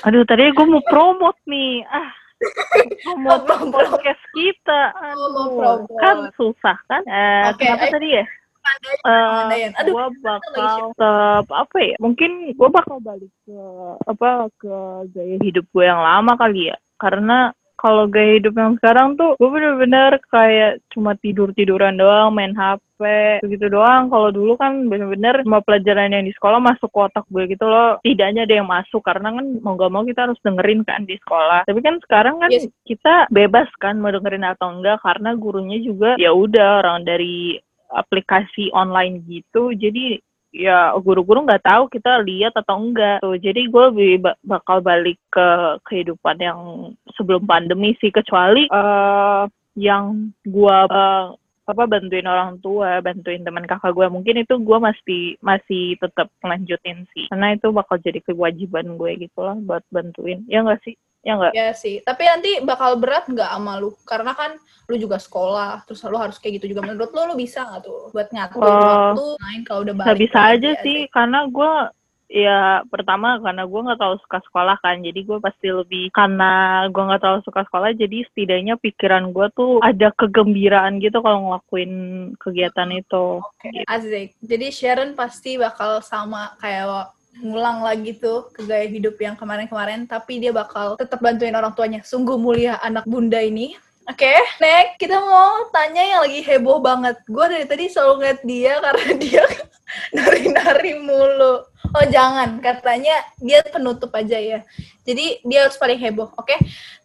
Aduh, 0.05 0.21
tadi 0.21 0.53
gue 0.53 0.65
mau 0.69 0.85
promote 0.85 1.41
nih. 1.49 1.81
Ah, 1.89 2.13
promote 3.03 3.45
podcast 3.71 4.23
kita. 4.33 4.81
Aduh, 4.93 5.85
kan 5.99 6.17
susah 6.37 6.77
kan? 6.89 7.01
Eh, 7.05 7.49
kenapa 7.57 7.91
tadi 7.91 8.09
ya? 8.21 8.25
Eh, 9.05 9.69
aduh 9.77 9.93
gue 9.93 10.07
bakal 10.25 10.89
tetap 10.91 11.45
apa 11.53 11.77
ya? 11.79 11.95
Mungkin 12.01 12.57
gue 12.57 12.69
bakal 12.73 12.97
balik 12.97 13.29
ke 13.45 13.61
apa 14.09 14.49
ke 14.57 14.73
gaya 15.13 15.37
hidup 15.41 15.65
gue 15.69 15.85
yang 15.85 16.01
lama 16.01 16.33
kali 16.33 16.73
ya. 16.73 16.77
Karena 16.97 17.53
kalau 17.75 18.07
gaya 18.07 18.39
hidup 18.39 18.55
yang 18.55 18.79
sekarang 18.79 19.19
tuh 19.19 19.35
gue 19.37 19.49
bener-bener 19.51 20.17
kayak 20.31 20.81
cuma 20.91 21.13
tidur 21.19 21.51
tiduran 21.51 21.99
doang, 21.99 22.31
main 22.31 22.55
HP 22.55 22.99
begitu 23.43 23.67
doang. 23.67 24.07
Kalau 24.07 24.31
dulu 24.31 24.55
kan 24.55 24.87
bener-bener 24.87 25.43
semua 25.43 25.59
pelajaran 25.61 26.15
yang 26.15 26.25
di 26.25 26.33
sekolah 26.33 26.63
masuk 26.63 26.87
ke 26.89 26.99
otak 26.99 27.25
gue 27.27 27.43
gitu 27.51 27.67
loh. 27.67 27.99
Tidaknya 28.01 28.47
ada 28.47 28.55
yang 28.55 28.69
masuk 28.71 29.03
karena 29.03 29.35
kan 29.35 29.45
mau 29.59 29.75
gak 29.75 29.91
mau 29.91 30.03
kita 30.07 30.31
harus 30.31 30.39
dengerin 30.41 30.81
kan 30.87 31.03
di 31.03 31.19
sekolah. 31.19 31.67
Tapi 31.67 31.79
kan 31.83 31.99
sekarang 32.03 32.39
kan 32.39 32.51
Yes. 32.55 32.71
kita 32.87 33.27
bebas 33.33 33.67
kan 33.83 33.99
mau 33.99 34.13
dengerin 34.13 34.47
atau 34.47 34.71
enggak 34.71 35.03
karena 35.03 35.35
gurunya 35.35 35.81
juga 35.83 36.15
ya 36.15 36.31
udah 36.31 36.85
orang 36.85 37.03
dari 37.03 37.59
aplikasi 37.91 38.71
online 38.73 39.23
gitu 39.27 39.71
jadi 39.75 40.19
ya 40.55 40.95
guru-guru 41.03 41.43
nggak 41.43 41.67
tahu 41.67 41.91
kita 41.91 42.23
lihat 42.23 42.55
atau 42.55 42.79
enggak. 42.79 43.19
Tuh 43.19 43.35
jadi 43.35 43.67
gue 43.67 43.83
lebih 43.91 44.11
ba- 44.23 44.39
bakal 44.47 44.79
balik 44.79 45.19
ke 45.27 45.47
kehidupan 45.83 46.39
yang 46.39 46.59
sebelum 47.19 47.43
pandemi 47.43 47.91
sih 47.99 48.09
kecuali 48.09 48.71
eh 48.71 49.43
yang 49.75 50.31
gue 50.47 50.77
eh, 50.87 51.27
apa 51.65 51.83
bantuin 51.89 52.29
orang 52.29 52.61
tua 52.63 53.03
bantuin 53.03 53.43
teman 53.43 53.65
kakak 53.67 53.91
gue 53.91 54.07
mungkin 54.07 54.37
itu 54.39 54.55
gue 54.55 54.77
masih 54.79 55.23
masih 55.43 55.99
tetap 55.99 56.31
lanjutin 56.39 57.03
sih. 57.11 57.27
Karena 57.27 57.53
itu 57.59 57.75
bakal 57.75 57.99
jadi 57.99 58.23
kewajiban 58.23 58.95
gue 58.95 59.27
gitu 59.27 59.39
lah 59.43 59.59
buat 59.59 59.83
bantuin. 59.91 60.47
Ya 60.47 60.63
enggak 60.63 60.79
sih 60.87 60.95
ya 61.25 61.33
enggak 61.33 61.53
Ya 61.57 61.73
sih, 61.73 62.05
tapi 62.05 62.23
nanti 62.29 62.61
bakal 62.61 63.01
berat 63.01 63.25
nggak 63.25 63.49
sama 63.49 63.81
lu? 63.81 63.97
Karena 64.05 64.37
kan 64.37 64.61
lu 64.85 64.95
juga 65.01 65.17
sekolah, 65.17 65.81
terus 65.89 66.05
lu 66.05 66.17
harus 66.21 66.37
kayak 66.37 66.61
gitu 66.61 66.77
juga. 66.77 66.85
Menurut 66.85 67.09
lu, 67.09 67.33
lu 67.33 67.35
bisa 67.35 67.65
nggak 67.65 67.81
tuh 67.81 68.13
buat 68.13 68.29
ngatur 68.29 68.61
Oh, 68.61 68.69
waktu 68.69 69.25
main 69.41 69.61
kalau 69.65 69.81
udah 69.81 69.95
balik? 69.97 70.21
Bisa 70.21 70.39
aja 70.53 70.71
sih, 70.85 71.09
karena 71.09 71.49
gue 71.49 71.71
ya 72.25 72.81
pertama 72.89 73.37
karena 73.37 73.69
gue 73.69 73.85
nggak 73.85 73.97
terlalu 74.01 74.17
suka 74.21 74.39
sekolah 74.45 74.77
kan, 74.81 75.01
jadi 75.01 75.19
gue 75.25 75.37
pasti 75.41 75.67
lebih 75.73 76.13
karena 76.13 76.85
gue 76.89 77.01
nggak 77.01 77.21
terlalu 77.21 77.41
suka 77.45 77.61
sekolah, 77.65 77.89
jadi 77.97 78.17
setidaknya 78.29 78.75
pikiran 78.77 79.33
gue 79.33 79.47
tuh 79.57 79.81
ada 79.81 80.13
kegembiraan 80.13 81.01
gitu 81.01 81.17
kalau 81.25 81.49
ngelakuin 81.49 81.93
kegiatan 82.37 82.89
itu. 82.93 83.41
Oke, 83.41 83.85
Asik. 83.89 84.37
Jadi 84.41 84.67
Sharon 84.69 85.17
pasti 85.17 85.57
bakal 85.57 86.01
sama 86.05 86.53
kayak 86.61 87.14
ngulang 87.43 87.83
lagi 87.83 88.15
tuh 88.15 88.47
ke 88.55 88.63
gaya 88.63 88.87
hidup 88.87 89.19
yang 89.19 89.35
kemarin-kemarin, 89.35 90.07
tapi 90.07 90.39
dia 90.39 90.55
bakal 90.55 90.95
tetap 90.95 91.19
bantuin 91.19 91.55
orang 91.55 91.75
tuanya. 91.75 91.99
Sungguh 92.05 92.39
mulia 92.39 92.79
anak 92.79 93.03
bunda 93.03 93.39
ini. 93.41 93.75
Oke, 94.05 94.29
next 94.61 95.01
kita 95.01 95.17
mau 95.17 95.65
tanya 95.73 96.05
yang 96.05 96.21
lagi 96.21 96.45
heboh 96.45 96.77
banget. 96.77 97.17
Gue 97.25 97.45
dari 97.49 97.65
tadi 97.65 97.89
selalu 97.89 98.13
ngeliat 98.21 98.41
dia 98.45 98.73
karena 98.77 99.07
dia 99.23 99.43
nari-nari 100.13 100.93
mulu. 101.01 101.65
Oh 101.95 102.05
jangan, 102.13 102.61
katanya 102.61 103.17
dia 103.41 103.65
penutup 103.65 104.13
aja 104.13 104.37
ya. 104.37 104.59
Jadi 105.09 105.41
dia 105.41 105.65
harus 105.65 105.77
paling 105.81 105.97
heboh, 105.97 106.29
oke? 106.37 106.53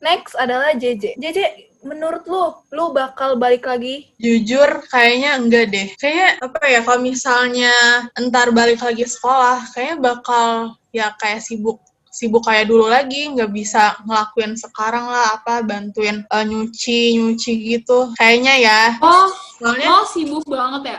Next 0.05 0.37
adalah 0.37 0.77
JJ. 0.77 1.17
JJ, 1.17 1.70
menurut 1.81 2.25
lu, 2.29 2.45
lu 2.73 2.85
bakal 2.93 3.41
balik 3.41 3.65
lagi? 3.69 4.13
Jujur, 4.21 4.85
kayaknya 4.89 5.31
enggak 5.41 5.65
deh. 5.73 5.89
Kayaknya 5.97 6.29
apa 6.45 6.63
ya, 6.69 6.81
kalau 6.85 7.01
misalnya 7.01 7.75
entar 8.17 8.53
balik 8.53 8.81
lagi 8.85 9.05
sekolah, 9.09 9.65
kayaknya 9.73 9.97
bakal 10.01 10.77
ya 10.93 11.15
kayak 11.17 11.41
sibuk 11.41 11.81
sibuk 12.11 12.43
kayak 12.45 12.69
dulu 12.69 12.91
lagi. 12.91 13.33
Nggak 13.33 13.51
bisa 13.55 13.97
ngelakuin 14.05 14.59
sekarang 14.59 15.09
lah 15.09 15.41
apa 15.41 15.65
bantuin 15.65 16.27
eh, 16.27 16.45
nyuci 16.45 17.17
nyuci 17.17 17.53
gitu. 17.77 18.13
Kayaknya 18.21 18.55
ya. 18.61 18.81
Oh, 19.01 19.31
soalnya 19.57 19.89
oh 19.89 20.05
sibuk 20.05 20.45
banget 20.45 20.99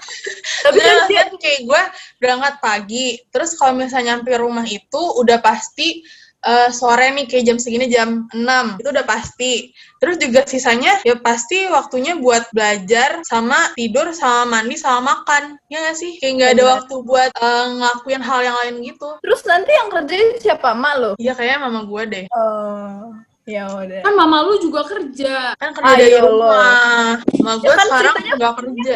Tapi 0.64 0.78
kan 1.16 1.32
kayak 1.40 1.60
gue 1.64 1.82
berangkat 2.20 2.54
pagi, 2.60 3.16
terus 3.32 3.56
kalau 3.56 3.72
misalnya 3.72 4.20
nyampe 4.20 4.36
rumah 4.36 4.66
itu 4.68 5.00
udah 5.16 5.40
pasti 5.40 6.04
eh, 6.40 6.68
sore 6.72 7.12
nih 7.12 7.28
kayak 7.28 7.44
jam 7.44 7.58
segini 7.60 7.86
jam 7.86 8.24
6, 8.32 8.80
itu 8.80 8.88
udah 8.88 9.04
pasti. 9.04 9.52
Terus 10.00 10.16
juga 10.16 10.40
sisanya 10.48 10.96
ya 11.04 11.12
pasti 11.20 11.68
waktunya 11.68 12.16
buat 12.16 12.48
belajar 12.56 13.20
sama 13.28 13.72
tidur 13.76 14.16
sama 14.16 14.58
mandi 14.60 14.80
sama 14.80 15.12
makan. 15.12 15.60
Ya 15.68 15.84
nggak 15.84 15.96
sih? 15.96 16.16
Kayak 16.16 16.32
nggak 16.40 16.50
ada 16.50 16.62
Bener. 16.64 16.72
waktu 16.80 16.94
buat 17.04 17.30
eh, 17.36 17.66
ngelakuin 17.76 18.22
hal 18.24 18.40
yang 18.40 18.56
lain 18.64 18.74
gitu. 18.84 19.08
terus 19.20 19.40
nanti 19.44 19.70
yang 19.70 19.88
kerjain 19.92 20.28
siapa? 20.40 20.72
Mak 20.72 20.94
lo? 20.96 21.10
Iya 21.20 21.32
kayaknya 21.36 21.58
mama 21.68 21.80
gue 21.84 22.02
deh. 22.08 22.24
Oh, 22.32 23.12
ya 23.44 23.68
udah. 23.68 24.00
Kan 24.00 24.14
mama 24.16 24.36
lu 24.48 24.56
juga 24.62 24.80
kerja. 24.88 25.52
Kan 25.60 25.70
kerja 25.76 25.92
dari 25.92 26.16
Ayo 26.16 26.24
lo. 26.24 26.48
rumah. 26.48 27.20
Mama 27.44 27.52
gue 27.60 27.68
Ya 27.68 27.76
kan 27.76 27.86
sekarang 27.86 28.14
nggak 28.40 28.54
kerja. 28.64 28.94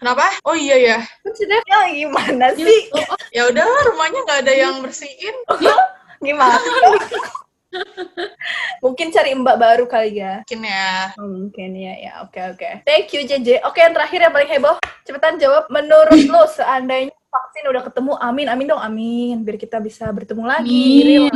Kenapa? 0.00 0.24
Oh 0.46 0.54
iya 0.54 0.76
ya. 0.78 0.98
Kan 1.02 1.32
ceritanya 1.36 1.76
gimana 1.90 2.46
sih? 2.54 2.88
Oh, 2.94 3.04
oh, 3.12 3.18
Ya 3.34 3.42
udahlah 3.50 3.80
rumahnya 3.90 4.20
nggak 4.24 4.40
ada 4.46 4.52
yang 4.54 4.74
bersihin. 4.80 5.34
Gimana? 6.20 6.60
Mungkin 8.80 9.08
cari 9.12 9.30
mbak 9.36 9.56
baru 9.56 9.84
kali 9.88 10.20
ya. 10.20 10.42
Mungkin 10.44 10.62
ya. 10.66 11.14
Oh, 11.16 11.28
mungkin 11.28 11.70
ya, 11.76 11.94
ya. 11.96 12.12
Oke, 12.26 12.40
oke. 12.52 12.84
Thank 12.84 13.14
you, 13.16 13.24
JJ. 13.24 13.64
Oke, 13.64 13.80
yang 13.80 13.94
terakhir 13.96 14.20
yang 14.20 14.34
paling 14.34 14.50
heboh. 14.50 14.76
Cepetan 15.04 15.40
jawab. 15.40 15.70
Menurut 15.70 16.20
lo, 16.28 16.44
seandainya 16.50 17.14
vaksin 17.30 17.64
udah 17.70 17.82
ketemu, 17.86 18.12
amin, 18.18 18.46
amin 18.50 18.66
dong, 18.68 18.82
amin. 18.82 19.46
Biar 19.46 19.56
kita 19.56 19.78
bisa 19.78 20.10
bertemu 20.10 20.44
lagi. 20.44 21.28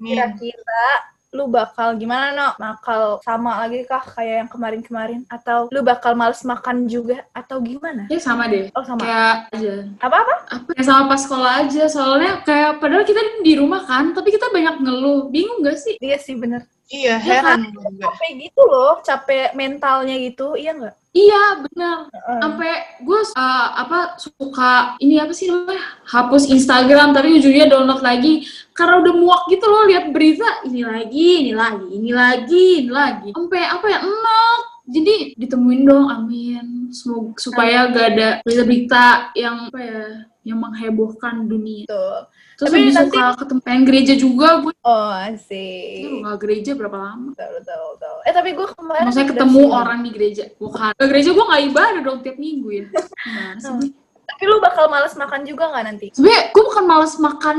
Kira-kira 0.00 0.86
lu 1.30 1.46
bakal 1.46 1.94
gimana, 1.94 2.34
no? 2.34 2.48
Bakal 2.58 3.22
sama 3.22 3.62
lagi 3.62 3.86
kah 3.86 4.02
kayak 4.02 4.46
yang 4.46 4.50
kemarin-kemarin? 4.50 5.22
Atau 5.30 5.70
lu 5.70 5.80
bakal 5.86 6.18
males 6.18 6.42
makan 6.42 6.90
juga? 6.90 7.22
Atau 7.30 7.62
gimana? 7.62 8.10
ya 8.10 8.18
sama 8.18 8.50
deh. 8.50 8.66
Oh, 8.74 8.82
sama. 8.82 9.02
Kayak 9.06 9.34
aja. 9.54 9.74
Apa-apa? 10.02 10.34
Apa? 10.50 10.68
Kayak 10.74 10.86
sama 10.90 11.02
pas 11.06 11.20
sekolah 11.22 11.52
aja. 11.66 11.82
Soalnya 11.86 12.32
kayak 12.42 12.82
padahal 12.82 13.06
kita 13.06 13.22
di 13.46 13.54
rumah 13.54 13.86
kan, 13.86 14.10
tapi 14.10 14.34
kita 14.34 14.50
banyak 14.50 14.82
ngeluh. 14.82 15.30
Bingung 15.30 15.62
gak 15.62 15.78
sih? 15.78 15.94
Iya 16.02 16.18
sih, 16.18 16.34
bener. 16.34 16.66
Iya, 16.90 17.22
Ya 17.22 17.38
heran 17.38 17.70
juga. 17.70 18.10
Capek 18.10 18.30
gitu 18.50 18.62
loh, 18.66 18.98
capek 19.06 19.54
mentalnya 19.54 20.18
gitu, 20.18 20.58
iya 20.58 20.74
nggak? 20.74 20.94
Iya, 21.10 21.66
benar. 21.66 22.06
Sampai 22.38 22.70
gue 23.02 23.20
uh, 23.34 23.68
apa 23.74 24.14
suka 24.14 24.94
ini 25.02 25.18
apa 25.18 25.34
sih 25.34 25.50
namanya 25.50 25.82
hapus 26.06 26.46
Instagram 26.46 27.10
tapi 27.10 27.34
ujungnya 27.34 27.66
download 27.66 27.98
lagi. 27.98 28.46
Karena 28.70 29.02
udah 29.02 29.14
muak 29.18 29.42
gitu 29.50 29.66
loh 29.66 29.90
lihat 29.90 30.14
berita 30.14 30.62
ini 30.64 30.86
lagi 30.86 31.28
ini 31.42 31.52
lagi 31.52 31.86
ini 31.90 32.10
lagi 32.14 32.66
ini 32.86 32.90
lagi. 32.94 33.28
Sampai 33.34 33.62
apa 33.66 33.86
ya 33.90 33.98
enak 34.06 34.58
jadi 34.86 35.14
ditemuin 35.34 35.82
dong 35.82 36.06
amin. 36.08 36.66
Semoga 36.94 37.38
supaya 37.38 37.90
gak 37.90 38.06
ada 38.14 38.28
berita-berita 38.46 39.34
yang 39.34 39.66
apa 39.66 39.78
ya 39.82 40.02
yang 40.40 40.58
menghebohkan 40.62 41.44
dunia. 41.44 41.84
Tuh. 41.84 42.24
terus 42.56 42.68
Tapi 42.72 42.78
lebih 42.80 42.92
nanti- 42.96 43.16
suka 43.16 43.36
ketemu 43.40 43.60
pengen 43.60 43.82
gereja 43.84 44.14
juga 44.16 44.48
gue 44.60 44.72
Oh, 44.80 45.12
asik. 45.12 46.08
Lu 46.08 46.24
nggak 46.24 46.38
gereja 46.40 46.72
berapa 46.72 46.96
lama. 46.96 47.36
Betul, 47.36 47.60
betul, 47.60 47.78
betul. 47.92 48.16
Eh, 48.24 48.32
tapi 48.32 48.50
gue 48.56 48.66
kemarin... 48.90 49.06
maksudnya 49.06 49.28
ketemu 49.30 49.62
sih. 49.62 49.70
orang 49.70 49.98
di 50.02 50.10
gereja. 50.10 50.44
Bukan. 50.58 50.92
Ke 50.98 51.04
gereja 51.06 51.30
gue 51.30 51.44
nggak 51.46 51.62
ibadah 51.70 52.00
dong 52.02 52.18
tiap 52.26 52.36
minggu 52.42 52.68
ya. 52.74 52.86
Hmm. 52.90 53.86
Tapi 54.30 54.42
lu 54.46 54.56
bakal 54.62 54.86
males 54.90 55.14
makan 55.14 55.40
juga 55.46 55.70
nggak 55.70 55.84
nanti? 55.86 56.06
sebenernya 56.14 56.42
gue 56.54 56.62
bukan 56.64 56.84
males 56.86 57.14
makan 57.18 57.56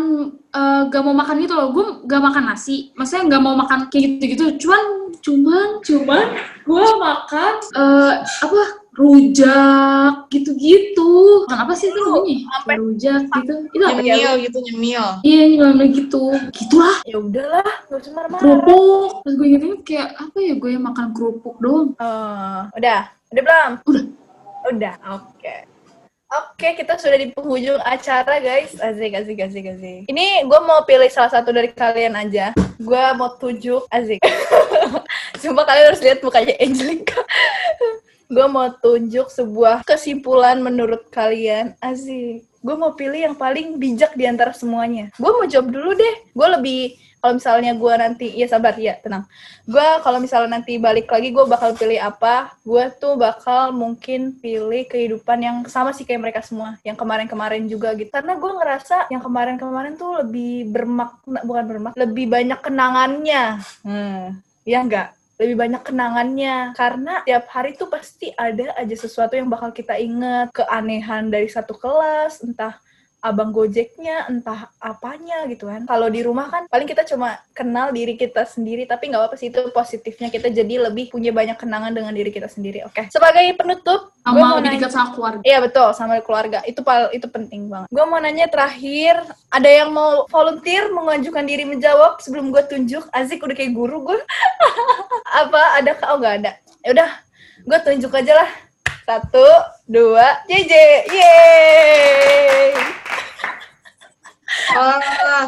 eh, 0.52 0.82
gak 0.88 1.04
mau 1.04 1.16
makan 1.16 1.36
gitu 1.40 1.54
loh. 1.56 1.68
Gue 1.72 1.86
gak 2.08 2.22
makan 2.24 2.44
nasi. 2.52 2.92
Maksudnya 3.00 3.38
gak 3.38 3.44
mau 3.44 3.56
makan 3.56 3.88
kayak 3.88 4.04
gitu 4.20 4.24
gitu 4.36 4.46
cuman 4.68 4.84
cuman 5.22 5.68
cuman 5.86 6.26
gue 6.66 6.88
makan 6.98 7.54
eh, 7.76 8.14
apa 8.26 8.81
rujak 8.92 10.28
gitu-gitu 10.28 11.12
makan 11.48 11.60
apa 11.64 11.74
sih 11.74 11.88
itu 11.88 11.96
namanya 11.98 12.38
Sampai- 12.52 12.78
rujak 12.78 13.22
gitu 13.32 13.54
itu 13.70 13.84
apa 13.84 14.02
ya 14.02 14.16
Nyemil 14.16 14.34
gitu, 14.44 14.58
nyemil. 14.68 15.06
iya 15.24 15.42
nyelama 15.48 15.84
gitu 15.88 16.24
gitulah 16.52 16.98
Ya 17.04 17.18
udahlah, 17.18 17.70
gak 17.88 17.98
usah 17.98 18.12
marah-marah. 18.12 18.42
kerupuk 18.42 19.10
terus 19.24 19.34
gue 19.34 19.48
inget 19.50 19.80
kayak 19.82 20.10
apa 20.18 20.38
ya 20.38 20.54
gue 20.54 20.70
yang 20.70 20.84
makan 20.84 21.08
kerupuk 21.12 21.56
doang 21.58 21.96
Oh, 21.96 22.60
udah, 22.74 23.02
udah 23.30 23.42
belum? 23.42 23.72
Udah. 23.86 24.04
Udah, 24.64 24.96
oke. 25.14 25.56
Oke, 26.32 26.78
kita 26.78 26.96
sudah 26.96 27.18
di 27.18 27.28
penghujung 27.28 27.76
acara, 27.78 28.40
guys. 28.40 28.72
Asik, 28.78 29.12
asik, 29.14 29.36
asik, 29.38 29.66
asik. 29.68 30.02
Ini 30.06 30.26
gue 30.42 30.60
mau 30.62 30.80
pilih 30.82 31.08
salah 31.08 31.28
satu 31.30 31.50
dari 31.50 31.68
kalian 31.70 32.14
aja. 32.14 32.56
Gue 32.78 33.04
mau 33.16 33.36
tunjuk, 33.36 33.84
asik. 33.90 34.22
Sumpah 35.42 35.66
kalian 35.66 35.86
harus 35.88 36.00
lihat 36.00 36.20
mukanya 36.20 36.56
Angelica. 36.56 37.20
Gue 38.32 38.48
mau 38.48 38.72
tunjuk 38.72 39.28
sebuah 39.28 39.84
kesimpulan 39.84 40.64
menurut 40.64 41.12
kalian. 41.12 41.76
Asik. 41.84 42.48
Gue 42.64 42.76
mau 42.80 42.96
pilih 42.96 43.20
yang 43.20 43.36
paling 43.36 43.76
bijak 43.76 44.16
di 44.16 44.24
antara 44.24 44.56
semuanya. 44.56 45.12
Gue 45.20 45.36
mau 45.36 45.44
jawab 45.44 45.68
dulu 45.68 45.92
deh. 45.92 46.16
Gue 46.32 46.48
lebih 46.48 46.82
kalau 47.22 47.38
misalnya 47.38 47.78
gue 47.78 47.94
nanti, 48.02 48.28
ya 48.34 48.50
sabar, 48.50 48.74
ya 48.82 48.98
tenang. 48.98 49.30
Gue 49.70 49.86
kalau 50.02 50.18
misalnya 50.18 50.58
nanti 50.58 50.82
balik 50.82 51.06
lagi, 51.06 51.30
gue 51.30 51.46
bakal 51.46 51.78
pilih 51.78 52.02
apa? 52.02 52.50
Gue 52.66 52.90
tuh 52.98 53.14
bakal 53.14 53.78
mungkin 53.78 54.42
pilih 54.42 54.90
kehidupan 54.90 55.38
yang 55.38 55.58
sama 55.70 55.94
sih 55.94 56.02
kayak 56.02 56.18
mereka 56.18 56.42
semua, 56.42 56.82
yang 56.82 56.98
kemarin-kemarin 56.98 57.70
juga 57.70 57.94
gitu. 57.94 58.10
Karena 58.10 58.34
gue 58.42 58.52
ngerasa 58.58 59.14
yang 59.14 59.22
kemarin-kemarin 59.22 60.02
tuh 60.02 60.26
lebih 60.26 60.74
bermakna, 60.74 61.46
bukan 61.46 61.66
bermakna, 61.70 61.98
lebih 62.10 62.26
banyak 62.26 62.58
kenangannya. 62.58 63.44
Hmm, 63.86 64.42
ya 64.66 64.82
enggak? 64.82 65.14
Lebih 65.42 65.58
banyak 65.58 65.82
kenangannya. 65.82 66.78
Karena 66.78 67.26
tiap 67.26 67.50
hari 67.50 67.74
tuh 67.74 67.90
pasti 67.90 68.30
ada 68.38 68.78
aja 68.78 68.94
sesuatu 68.94 69.34
yang 69.34 69.50
bakal 69.50 69.74
kita 69.74 69.98
inget 69.98 70.54
keanehan 70.54 71.34
dari 71.34 71.50
satu 71.50 71.74
kelas 71.74 72.46
entah 72.46 72.78
abang 73.22 73.54
gojeknya 73.54 74.26
entah 74.28 74.74
apanya 74.82 75.46
gitu 75.46 75.70
kan 75.70 75.86
kalau 75.86 76.10
di 76.10 76.26
rumah 76.26 76.50
kan 76.50 76.66
paling 76.68 76.90
kita 76.90 77.06
cuma 77.06 77.38
kenal 77.54 77.94
diri 77.94 78.18
kita 78.18 78.50
sendiri 78.50 78.90
tapi 78.90 79.14
nggak 79.14 79.22
apa-apa 79.22 79.38
sih 79.38 79.54
itu 79.54 79.62
positifnya 79.70 80.34
kita 80.34 80.50
jadi 80.50 80.90
lebih 80.90 81.14
punya 81.14 81.30
banyak 81.30 81.56
kenangan 81.56 81.94
dengan 81.94 82.12
diri 82.18 82.34
kita 82.34 82.50
sendiri 82.50 82.82
oke 82.82 83.14
sebagai 83.14 83.46
penutup 83.54 84.10
gue 84.10 84.38
sama 84.38 84.42
mau 84.42 84.58
lebih 84.58 84.70
nanya 84.70 84.80
dekat 84.86 84.94
sama 84.94 85.10
keluarga 85.14 85.42
Iya 85.42 85.58
betul 85.62 85.88
sama 85.98 86.14
keluarga 86.22 86.60
itu 86.66 86.82
pal 86.86 87.10
itu 87.12 87.28
penting 87.28 87.68
banget. 87.68 87.88
Gue 87.92 88.06
mau 88.08 88.20
nanya 88.22 88.48
terakhir, 88.48 89.20
ada 89.52 89.70
yang 89.70 89.92
mau 89.92 90.26
volunteer 90.30 90.88
mengajukan 90.92 91.44
diri 91.44 91.68
menjawab 91.68 92.24
sebelum 92.24 92.50
gue 92.56 92.64
tunjuk? 92.68 93.04
Azik 93.12 93.44
udah 93.44 93.56
kayak 93.56 93.76
guru 93.76 94.12
gue. 94.12 94.20
Apa 95.42 95.80
ada 95.80 95.92
oh 96.12 96.18
nggak 96.20 96.36
ada? 96.44 96.52
Ya 96.82 96.90
udah, 96.98 97.10
gue 97.68 97.80
tunjuk 97.84 98.12
aja 98.16 98.34
lah. 98.44 98.50
Satu, 99.02 99.48
dua, 99.90 100.40
JJ, 100.48 100.74
yeay. 101.10 102.72
Ah, 104.76 105.48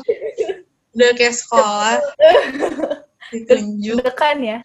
udah 0.93 1.09
kayak 1.17 1.35
sekolah. 1.35 1.97
Ditunjuk. 3.33 3.97
Dekan 4.05 4.37
ya. 4.45 4.57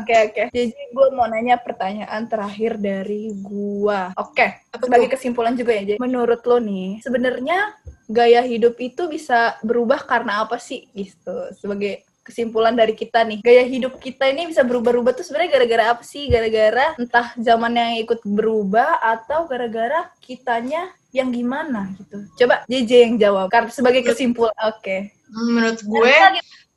Oke 0.00 0.14
oke. 0.16 0.42
Jadi 0.48 0.72
gue 0.72 1.06
mau 1.12 1.28
nanya 1.28 1.60
pertanyaan 1.60 2.24
terakhir 2.24 2.80
dari 2.80 3.28
gua. 3.36 4.16
Oke. 4.16 4.64
Apa 4.72 4.88
Sebagai 4.88 5.12
kesimpulan 5.12 5.52
juga 5.52 5.76
ya, 5.76 5.92
Jay. 5.92 5.98
Menurut 6.00 6.40
lo 6.48 6.56
nih, 6.56 7.04
sebenarnya 7.04 7.76
gaya 8.08 8.40
hidup 8.40 8.80
itu 8.80 9.12
bisa 9.12 9.60
berubah 9.60 10.08
karena 10.08 10.40
apa 10.48 10.56
sih? 10.56 10.88
Gitu. 10.96 11.52
Sebagai 11.60 12.00
kesimpulan 12.24 12.72
dari 12.72 12.96
kita 12.96 13.20
nih, 13.22 13.44
gaya 13.44 13.64
hidup 13.68 14.00
kita 14.00 14.26
ini 14.32 14.48
bisa 14.48 14.64
berubah-ubah 14.64 15.12
tuh 15.12 15.22
sebenarnya 15.22 15.60
gara-gara 15.60 15.84
apa 15.92 16.02
sih? 16.02 16.26
Gara-gara 16.32 16.96
entah 16.96 17.36
zaman 17.36 17.76
yang 17.76 18.00
ikut 18.00 18.24
berubah 18.24 18.98
atau 19.04 19.44
gara-gara 19.44 20.08
kitanya 20.24 20.88
yang 21.14 21.30
gimana 21.30 21.94
gitu. 22.00 22.26
Coba 22.40 22.66
JJ 22.66 22.90
yang 22.90 23.14
jawab. 23.20 23.46
Karena 23.52 23.70
sebagai 23.70 24.02
kesimpulan. 24.02 24.56
Oke. 24.66 25.14
Menurut 25.30 25.78
gue, 25.84 26.14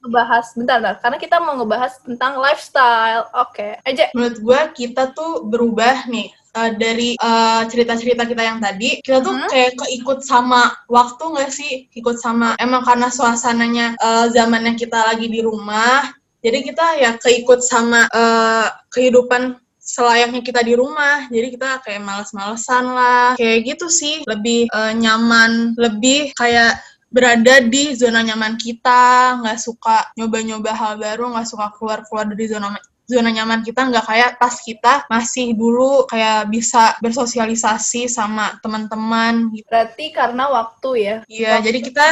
ngebahas 0.08 0.46
bentar, 0.56 0.78
bentar. 0.80 0.96
Karena 1.04 1.18
kita 1.20 1.38
mau 1.44 1.60
ngebahas 1.60 2.00
tentang 2.02 2.40
lifestyle. 2.40 3.28
Oke. 3.36 3.76
Aja. 3.84 4.08
menurut 4.16 4.40
gue 4.40 4.60
kita 4.88 5.12
tuh 5.12 5.44
berubah 5.44 6.08
nih 6.08 6.32
eh, 6.32 6.72
dari 6.80 7.10
eh, 7.14 7.62
cerita-cerita 7.68 8.24
kita 8.24 8.42
yang 8.42 8.58
tadi 8.58 9.04
kita 9.04 9.20
tuh 9.20 9.36
Hmm. 9.36 9.50
kayak 9.52 9.76
keikut 9.78 10.24
sama 10.24 10.72
waktu 10.88 11.24
nggak 11.24 11.52
sih 11.52 11.74
ikut 11.94 12.18
sama 12.18 12.56
emang 12.58 12.82
karena 12.82 13.12
suasananya 13.12 13.94
eh, 13.94 14.26
zamannya 14.32 14.74
kita 14.74 14.98
lagi 15.06 15.28
di 15.28 15.44
rumah 15.44 16.08
jadi 16.40 16.64
kita 16.64 16.86
ya 16.98 17.12
keikut 17.20 17.62
sama 17.62 18.08
eh, 18.10 18.68
kehidupan 18.90 19.60
selayaknya 19.78 20.42
kita 20.44 20.62
di 20.64 20.74
rumah 20.76 21.28
jadi 21.30 21.48
kita 21.48 21.70
kayak 21.86 22.02
males-malesan 22.04 22.86
lah 22.92 23.28
kayak 23.40 23.76
gitu 23.76 23.88
sih 23.88 24.24
lebih 24.26 24.68
eh, 24.68 24.94
nyaman 24.98 25.76
lebih 25.78 26.32
kayak 26.34 26.76
berada 27.08 27.64
di 27.64 27.96
zona 27.96 28.20
nyaman 28.24 28.60
kita 28.60 29.38
nggak 29.40 29.60
suka 29.60 30.12
nyoba-nyoba 30.20 30.72
hal 30.76 30.94
baru 31.00 31.32
nggak 31.32 31.48
suka 31.48 31.72
keluar-keluar 31.80 32.28
dari 32.28 32.46
zona 32.52 32.76
zona 33.08 33.32
nyaman 33.32 33.64
kita 33.64 33.88
nggak 33.88 34.06
kayak 34.06 34.32
pas 34.36 34.56
kita 34.60 35.08
masih 35.08 35.56
dulu 35.56 36.04
kayak 36.12 36.52
bisa 36.52 37.00
bersosialisasi 37.00 38.12
sama 38.12 38.60
teman-teman 38.60 39.48
gitu. 39.56 39.64
Berarti 39.72 40.12
karena 40.12 40.52
waktu 40.52 40.90
ya. 41.00 41.16
Iya, 41.32 41.64
jadi 41.64 41.80
kita 41.80 42.06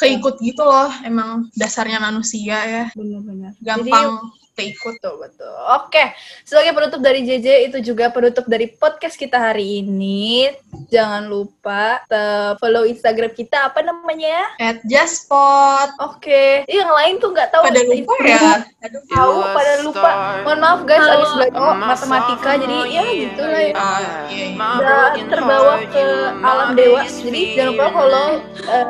keikut 0.00 0.40
gitu 0.40 0.64
loh, 0.64 0.88
emang 1.04 1.52
dasarnya 1.52 2.00
manusia 2.00 2.56
ya, 2.64 2.84
Benar-benar. 2.96 3.52
gampang 3.60 4.32
keikut. 4.54 4.96
Betul, 4.98 5.14
betul. 5.20 5.52
Oke, 5.76 6.14
sebagai 6.42 6.72
penutup 6.72 7.00
dari 7.02 7.20
JJ, 7.22 7.68
itu 7.68 7.78
juga 7.92 8.08
penutup 8.08 8.46
dari 8.46 8.70
podcast 8.70 9.14
kita 9.14 9.36
hari 9.36 9.82
ini. 9.82 10.50
Jangan 10.88 11.26
lupa 11.26 12.02
te- 12.06 12.54
follow 12.58 12.86
Instagram 12.86 13.34
kita, 13.34 13.70
apa 13.70 13.82
namanya? 13.82 14.54
At 14.58 14.82
Jaspot. 14.86 15.90
Oke, 16.00 16.62
yang 16.66 16.90
lain 16.90 17.18
tuh 17.18 17.34
nggak 17.34 17.50
tahu. 17.50 17.62
Pada 17.66 17.82
lupa 17.82 18.14
ya. 18.22 18.62
Aduh, 18.84 19.02
Tahu, 19.06 19.34
pada 19.52 19.72
lupa. 19.82 20.10
Mohon 20.42 20.58
maaf 20.60 20.80
guys, 20.84 21.02
Halo. 21.02 21.14
abis 21.14 21.30
belajar 21.34 21.60
oh, 21.60 21.74
matematika, 21.76 22.50
jadi 22.58 22.76
ya 22.88 23.04
gitu 23.12 23.42
lah 23.42 23.62
ya. 23.62 23.72
Ah, 23.74 24.00
iya, 24.30 24.44
iya. 24.54 24.66
Udah 24.78 25.02
terbawa 25.26 25.74
ke 25.88 26.04
alam 26.42 26.68
dewa, 26.74 27.02
jadi 27.06 27.42
jangan 27.54 27.68
lupa 27.74 27.86
follow. 27.90 28.28
eh, 28.64 28.84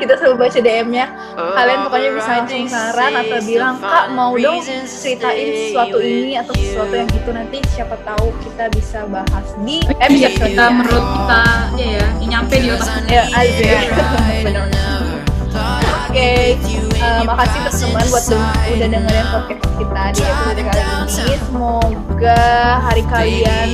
kita 0.00 0.16
selalu 0.16 0.48
baca 0.48 0.58
DM-nya. 0.58 1.06
Kalian 1.36 1.78
pokoknya 1.84 2.10
bisa 2.16 2.30
langsung 2.40 2.66
saran 2.66 3.12
atau 3.12 3.38
bilang, 3.44 3.74
Kak 3.78 4.06
mau 4.16 4.32
dong 4.34 4.64
ceritain 4.64 5.48
sesuatu 5.52 5.98
ini 6.00 6.40
atau 6.40 6.52
sesuatu 6.56 6.94
yang 6.96 7.10
itu 7.12 7.30
nanti 7.30 7.58
siapa 7.70 8.00
tahu 8.02 8.32
kita 8.40 8.72
bisa 8.72 9.04
bahas 9.06 9.46
di 9.60 9.84
episode 10.00 10.36
kita 10.40 10.64
menurut 10.72 11.04
kita 11.04 11.44
ya 11.76 11.86
ya 12.00 12.06
yang 12.24 12.30
nyampe 12.40 12.56
di 12.56 12.68
otak. 12.72 13.04
Ya, 13.10 13.24
aja. 13.34 13.72
Benar. 14.46 15.09
Oke, 16.10 16.58
eh, 16.58 17.22
makasih 17.22 17.70
teman-teman 17.70 18.02
buat 18.10 18.24
udah 18.26 18.88
dengerin 18.90 19.26
podcast 19.30 19.62
kita 19.78 20.02
di 20.10 20.20
episode 20.26 20.58
kali 20.66 20.82
ini. 20.82 21.38
Semoga 21.38 22.42
hari 22.82 23.02
kalian 23.06 23.68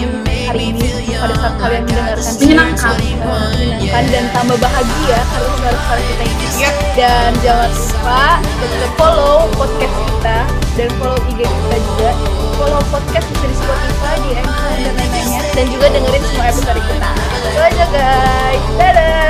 hari 0.45 0.64
ini 0.68 0.84
pada 1.16 1.32
saat 1.41 1.57
kalian 1.57 1.89
mendengarkan 1.89 2.32
Menyenangkan. 2.37 2.93
eh, 2.93 3.09
menyenangkan 3.57 4.05
dan 4.12 4.24
tambah 4.37 4.61
bahagia 4.61 5.16
karena 5.32 5.49
suara-suara 5.49 6.03
kita 6.05 6.24
ini. 6.28 6.47
Dan 6.93 7.30
jangan 7.41 7.70
lupa 7.72 8.24
tetap 8.45 8.93
follow 9.01 9.49
podcast 9.57 9.97
kita 9.97 10.39
dan 10.76 10.89
follow 11.01 11.16
IG 11.32 11.41
kita 11.41 11.76
juga. 11.89 12.11
Follow 12.61 12.84
podcast 12.93 13.26
bisa 13.32 13.47
di 13.49 13.57
Spotify, 13.57 14.14
di 14.20 14.30
Anchor 14.37 14.76
dan 14.76 14.93
lain-lainnya. 14.93 15.41
Dan 15.57 15.64
juga 15.72 15.87
dengerin 15.89 16.20
semua 16.28 16.45
episode 16.53 16.80
kita. 16.84 17.11
Itu 17.16 17.61
aja 17.64 17.84
guys. 17.89 18.64
Dadah. 18.76 19.24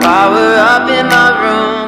Power 0.00 0.56
up 0.56 0.88
in 0.90 1.06
my 1.08 1.28
room. 1.42 1.85